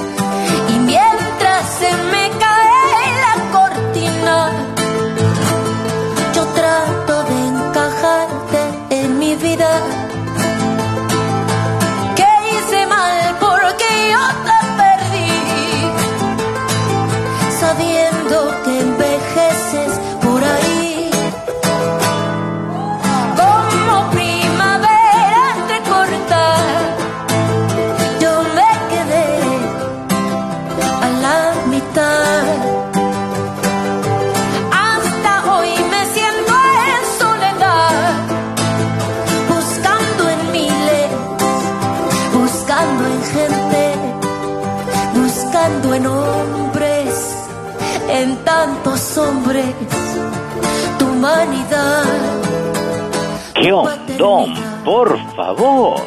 [55.47, 56.01] Favor!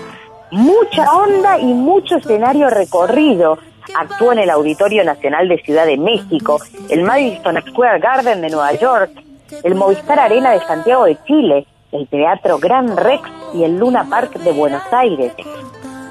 [0.52, 3.58] Mucha onda y mucho escenario recorrido.
[3.96, 6.60] Actuó en el Auditorio Nacional de Ciudad de México,
[6.90, 9.12] el Madison Square Garden de Nueva York,
[9.64, 14.34] el Movistar Arena de Santiago de Chile, el Teatro Gran Rex y el Luna Park
[14.40, 15.34] de Buenos Aires.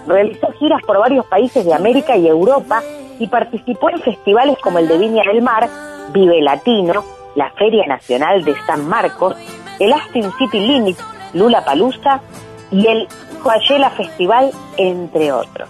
[0.07, 2.83] Realizó giras por varios países de América y Europa
[3.19, 5.69] y participó en festivales como el de Viña del Mar,
[6.13, 9.37] Vive Latino, la Feria Nacional de San Marcos,
[9.79, 12.23] el Austin City Limits, Lula Palusa
[12.71, 13.07] y el
[13.43, 15.69] Coachella Festival, entre otros.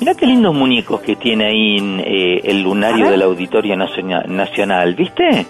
[0.00, 4.94] Mirá qué lindos muñecos que tiene ahí en, eh, el lunario del Auditorio Naciona- Nacional,
[4.94, 5.46] ¿viste?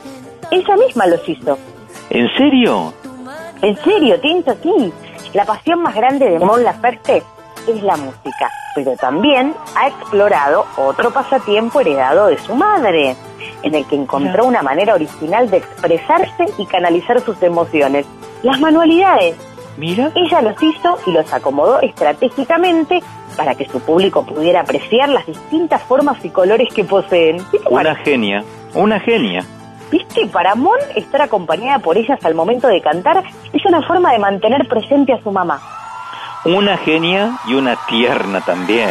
[0.51, 1.59] Ella misma los hizo.
[2.11, 2.93] ¿En serio?
[3.61, 4.93] En serio, Tinto, sí.
[5.35, 7.23] La pasión más grande de Mon Laferte
[7.67, 13.15] es la música, pero también ha explorado otro pasatiempo heredado de su madre,
[13.63, 18.07] en el que encontró una manera original de expresarse y canalizar sus emociones.
[18.43, 19.37] Las manualidades.
[19.79, 20.11] Mira.
[20.17, 23.01] Ella los hizo y los acomodó estratégicamente
[23.37, 27.37] para que su público pudiera apreciar las distintas formas y colores que poseen.
[27.53, 28.43] ¿Viste, Una genia,
[28.75, 29.45] una genia.
[29.93, 30.27] ¿Viste?
[30.27, 33.23] Para Mon, estar acompañada por ellas al momento de cantar
[33.53, 35.61] es una forma de mantener presente a su mamá.
[36.45, 38.91] Una genia y una tierna también.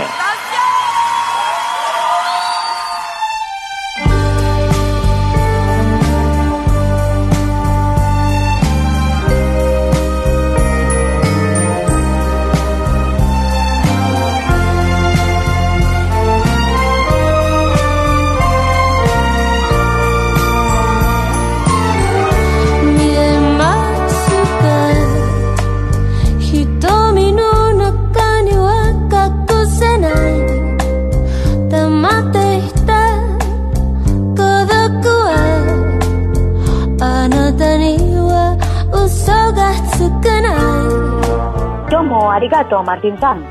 [42.31, 43.43] Arigato, Martín Tan.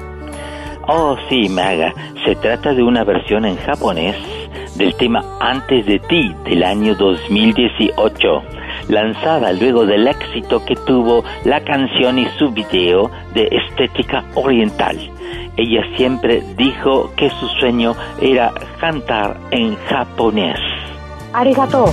[0.89, 1.93] Oh, sí, Maga.
[2.25, 4.17] Se trata de una versión en japonés
[4.77, 8.43] del tema Antes de ti del año 2018,
[8.89, 14.97] lanzada luego del éxito que tuvo la canción y su video de estética oriental.
[15.57, 20.59] Ella siempre dijo que su sueño era cantar en japonés.
[21.33, 21.87] Arigato.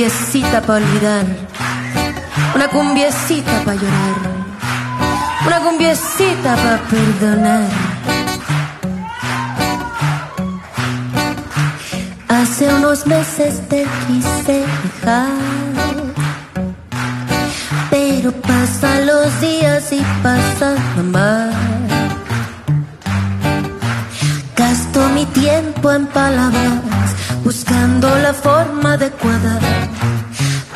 [0.00, 1.26] Cumbiecita para olvidar.
[2.54, 4.16] Una cumbiecita para llorar.
[5.46, 7.68] Una cumbiecita para perdonar.
[12.28, 15.28] Hace unos meses te quise dejar.
[17.90, 20.76] Pero pasan los días y pasa
[21.12, 21.54] más.
[24.56, 27.10] Gasto mi tiempo en palabras,
[27.44, 29.89] buscando la forma adecuada.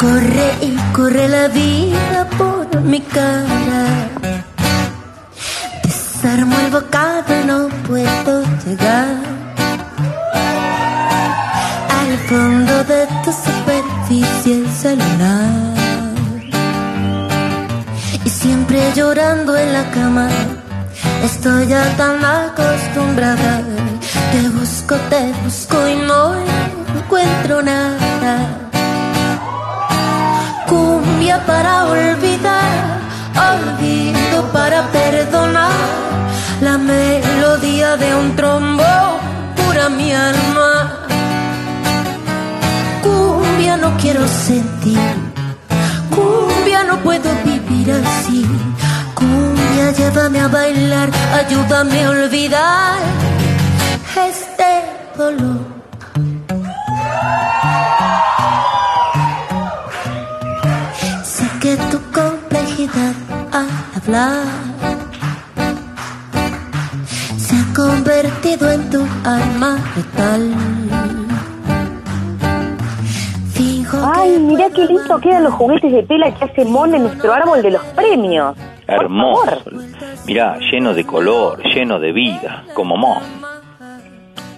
[0.05, 3.85] Corre y corre la vida por mi cara.
[5.83, 9.17] Desarmo el bocado no puedo llegar
[11.99, 15.73] al fondo de tu superficie celular.
[18.27, 20.29] Y siempre llorando en la cama,
[21.25, 23.63] estoy ya tan acostumbrada.
[24.33, 26.35] Te busco, te busco y no
[26.95, 28.64] encuentro nada.
[31.33, 33.01] Para olvidar,
[33.53, 35.73] olvido para perdonar.
[36.61, 38.85] La melodía de un trombo
[39.57, 41.07] pura mi alma.
[43.03, 44.99] Cumbia no quiero sentir,
[46.15, 48.47] cumbia no puedo vivir así.
[49.15, 52.99] Cumbia, llévame a bailar, ayúdame a olvidar
[54.29, 54.71] este
[55.17, 55.74] dolor.
[64.05, 64.45] Hablar
[67.37, 70.55] se ha convertido en tu alma letal.
[74.07, 77.63] Ay, mirá qué lindo quedan los juguetes de tela que hace Mon en nuestro árbol
[77.63, 78.57] de los premios.
[78.87, 79.63] Hermoso.
[80.27, 83.23] Mirá, lleno de color, lleno de vida, como Mon.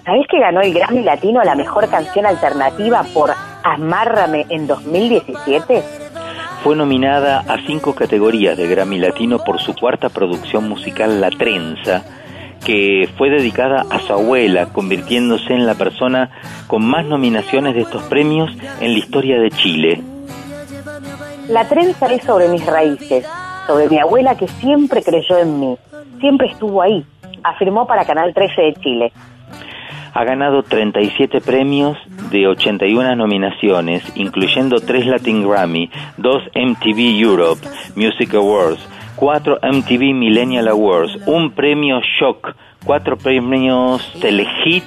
[0.03, 3.31] ¿Sabés que ganó el Grammy Latino a la mejor canción alternativa por
[3.63, 6.06] Amárrame en 2017?
[6.67, 12.03] Fue nominada a cinco categorías de Grammy Latino por su cuarta producción musical La Trenza,
[12.65, 16.29] que fue dedicada a su abuela, convirtiéndose en la persona
[16.67, 20.03] con más nominaciones de estos premios en la historia de Chile.
[21.47, 23.25] La trenza es sobre mis raíces,
[23.65, 25.77] sobre mi abuela que siempre creyó en mí,
[26.19, 27.05] siempre estuvo ahí,
[27.45, 29.13] afirmó para Canal 13 de Chile.
[30.17, 31.95] Ha ganado 37 premios
[32.31, 37.61] de 81 nominaciones, incluyendo 3 Latin Grammy, 2 MTV Europe
[37.95, 38.79] Music Awards,
[39.15, 44.85] 4 MTV Millennial Awards, un premio Shock, 4 premios Telehit,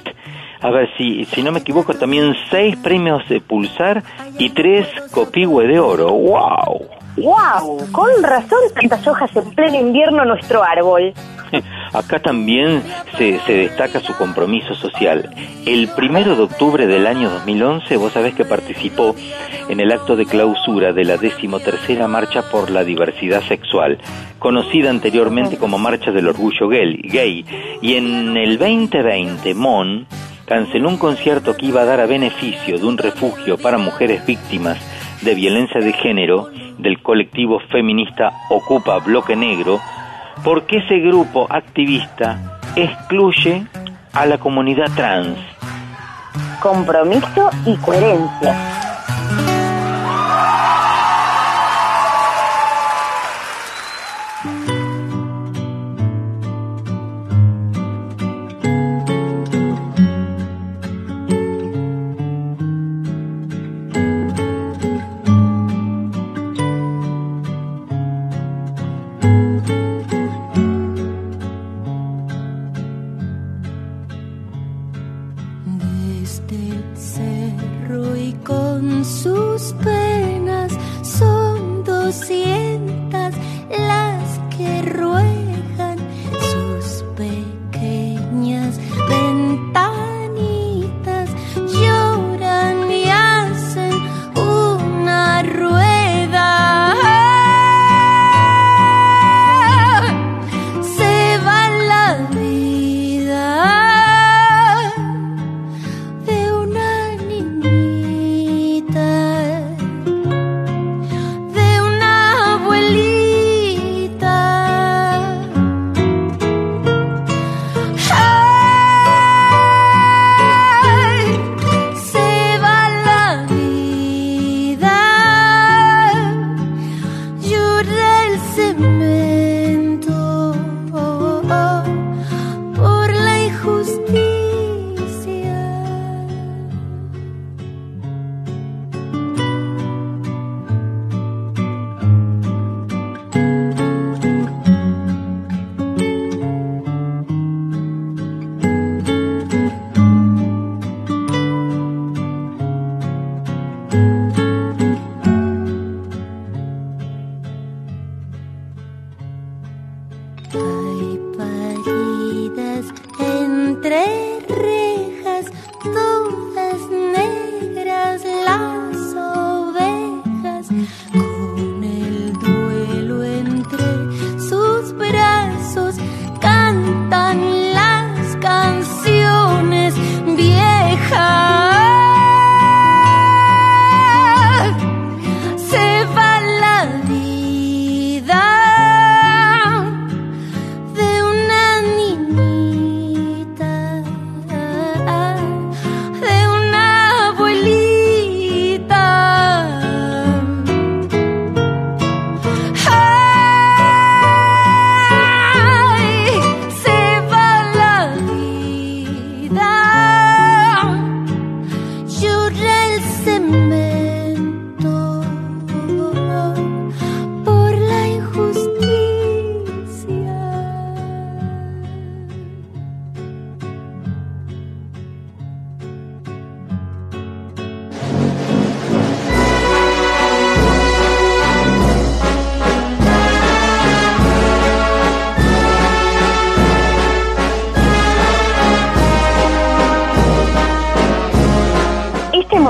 [0.59, 4.03] a ver si, si no me equivoco, también 6 premios de Pulsar
[4.37, 6.11] y 3 Copihue de Oro.
[6.11, 6.87] ¡Wow!
[7.15, 7.89] ¡Wow!
[7.93, 11.13] Con razón tantas hojas en pleno invierno nuestro árbol.
[11.93, 12.81] Acá también
[13.17, 15.29] se, se, destaca su compromiso social.
[15.65, 19.15] El primero de octubre del año 2011, vos sabés que participó
[19.67, 23.97] en el acto de clausura de la decimotercera Marcha por la Diversidad Sexual,
[24.39, 27.45] conocida anteriormente como Marcha del Orgullo Gay.
[27.81, 30.07] Y en el 2020, Mon
[30.45, 34.77] canceló un concierto que iba a dar a beneficio de un refugio para mujeres víctimas
[35.21, 39.79] de violencia de género del colectivo feminista Ocupa Bloque Negro,
[40.43, 43.65] porque ese grupo activista excluye
[44.13, 45.37] a la comunidad trans.
[46.61, 48.90] Compromiso y coherencia.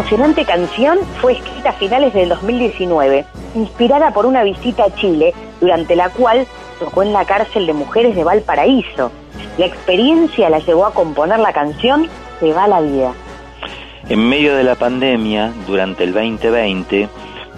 [0.01, 3.23] Emocionante canción fue escrita a finales del 2019,
[3.53, 6.47] inspirada por una visita a Chile, durante la cual
[6.79, 9.11] tocó en la cárcel de mujeres de Valparaíso.
[9.59, 12.09] La experiencia la llevó a componer la canción
[12.39, 13.13] Se va la vida.
[14.09, 17.07] En medio de la pandemia, durante el 2020,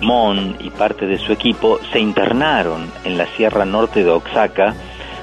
[0.02, 4.74] Mon y parte de su equipo se internaron en la Sierra Norte de Oaxaca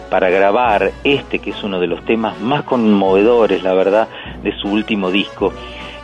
[0.08, 4.08] para grabar este que es uno de los temas más conmovedores, la verdad,
[4.42, 5.52] de su último disco.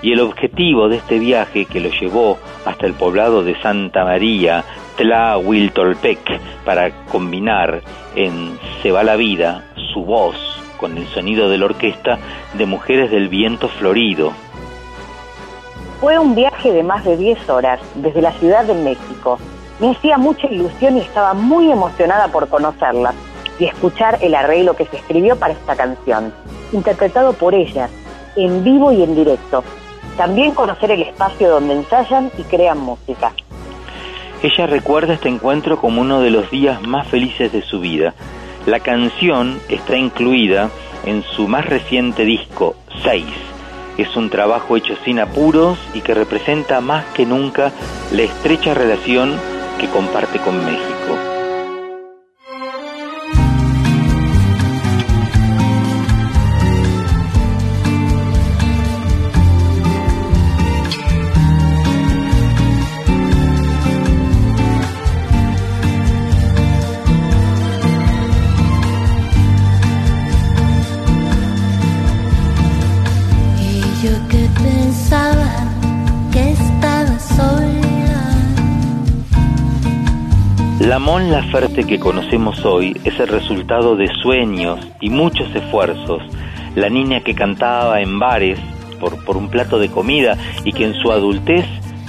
[0.07, 4.62] Y el objetivo de este viaje que lo llevó hasta el poblado de Santa María,
[4.97, 7.83] Tlahuiltolpec, para combinar
[8.15, 10.37] en Se va la vida su voz
[10.78, 12.20] con el sonido de la orquesta
[12.55, 14.33] de Mujeres del Viento Florido,
[16.01, 19.41] fue un viaje de más de 10 horas desde la Ciudad de México.
[19.81, 23.12] Me hacía mucha ilusión y estaba muy emocionada por conocerla
[23.59, 26.33] y escuchar el arreglo que se escribió para esta canción,
[26.70, 27.91] interpretado por ellas,
[28.37, 29.65] en vivo y en directo.
[30.17, 33.33] También conocer el espacio donde ensayan y crean música.
[34.43, 38.15] Ella recuerda este encuentro como uno de los días más felices de su vida.
[38.67, 40.71] La canción está incluida
[41.05, 43.25] en su más reciente disco, 6
[43.99, 47.73] es un trabajo hecho sin apuros y que representa más que nunca
[48.13, 49.35] la estrecha relación
[49.79, 51.26] que comparte con México.
[80.97, 86.23] La Mon Laferte que conocemos hoy es el resultado de sueños y muchos esfuerzos.
[86.74, 88.59] La niña que cantaba en bares
[88.98, 91.66] por, por un plato de comida y que en su adultez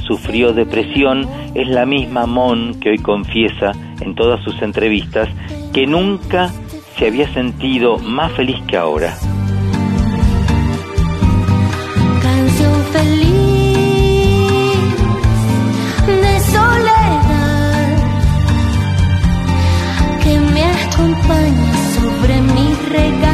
[0.07, 5.27] sufrió depresión es la misma Mon que hoy confiesa en todas sus entrevistas
[5.73, 6.49] que nunca
[6.97, 9.17] se había sentido más feliz que ahora.
[21.95, 23.26] Sobre mi regazo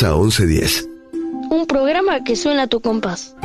[0.00, 0.88] Plaza 1110.
[1.50, 3.36] Un programa que suena a tu compás.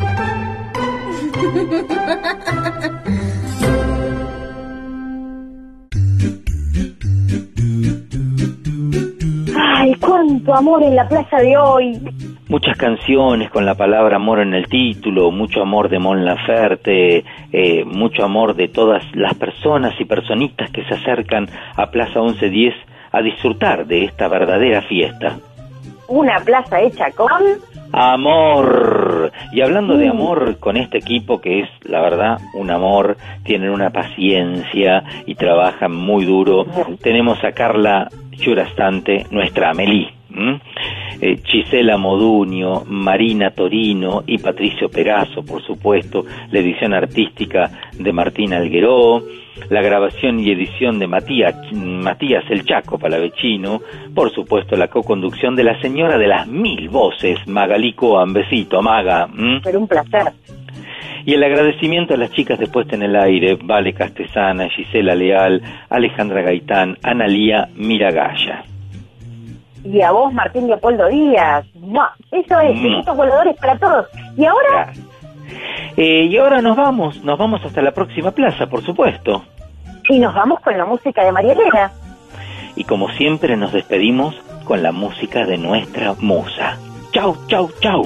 [9.53, 11.99] Ay, cuánto amor en la plaza de hoy.
[12.48, 17.84] Muchas canciones con la palabra amor en el título, mucho amor de Mon Laferte, eh,
[17.84, 22.73] mucho amor de todas las personas y personitas que se acercan a Plaza 1110
[23.11, 25.38] a disfrutar de esta verdadera fiesta.
[26.16, 27.28] Una plaza hecha con...
[27.92, 29.34] Amor.
[29.52, 33.90] Y hablando de amor con este equipo que es, la verdad, un amor, tienen una
[33.90, 36.68] paciencia y trabajan muy duro.
[37.02, 40.14] Tenemos a Carla Churastante, nuestra Amelie.
[41.22, 48.54] Eh, Gisela Moduño, Marina Torino y Patricio Perazo, por supuesto, la edición artística de Martín
[48.54, 49.24] Algueró,
[49.70, 53.82] la grabación y edición de Matías, Matías El Chaco Palavecino,
[54.14, 59.28] por supuesto la co-conducción de la señora de las mil voces, Magalico Ambecito, Maga.
[59.34, 59.62] ¿m?
[59.64, 60.34] Pero un placer.
[61.26, 65.62] Y el agradecimiento a las chicas de Puesta en el Aire, Vale Castesana, Gisela Leal,
[65.90, 68.64] Alejandra Gaitán, Analía Miragaya.
[69.86, 71.66] Y a vos, Martín Leopoldo Díaz.
[71.76, 72.14] ¡Mua!
[72.32, 72.84] Eso es, Mm.
[72.84, 74.07] besitos voladores para todos.
[74.36, 74.91] Y ahora,
[75.98, 79.44] Eh, y ahora nos vamos, nos vamos hasta la próxima plaza, por supuesto.
[80.10, 81.91] y nos vamos con la música de María Elena.
[82.76, 84.36] Y como siempre nos despedimos
[84.66, 86.78] con la música de nuestra musa.
[87.12, 88.06] Chau, chau, chau.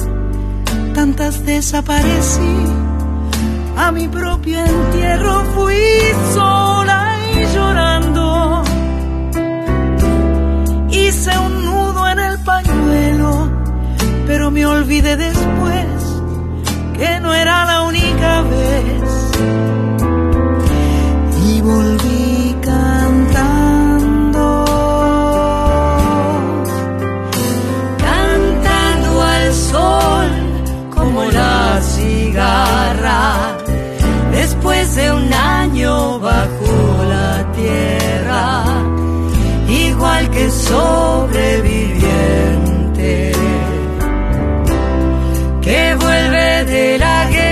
[1.01, 2.55] tantas desaparecí.
[3.75, 5.83] A mi propio entierro fui
[6.35, 8.63] sola y llorando.
[10.91, 13.31] Hice un nudo en el pañuelo,
[14.27, 15.87] pero me olvidé después
[16.99, 18.00] que no era la única
[40.71, 43.31] sobreviviente
[45.61, 47.51] que vuelve de la guerra.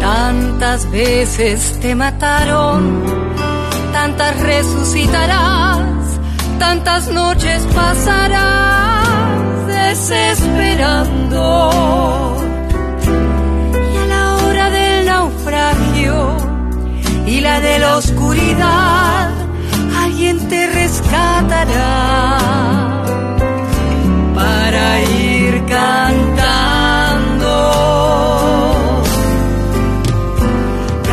[0.00, 3.04] Tantas veces te mataron,
[3.92, 6.18] tantas resucitarás,
[6.58, 12.39] tantas noches pasarás desesperando.
[17.40, 19.30] Y la de la oscuridad,
[20.04, 21.98] alguien te rescatará
[24.34, 27.54] para ir cantando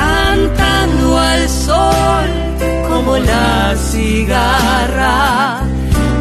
[0.02, 2.30] cantando al sol
[2.90, 5.62] como la cigarra.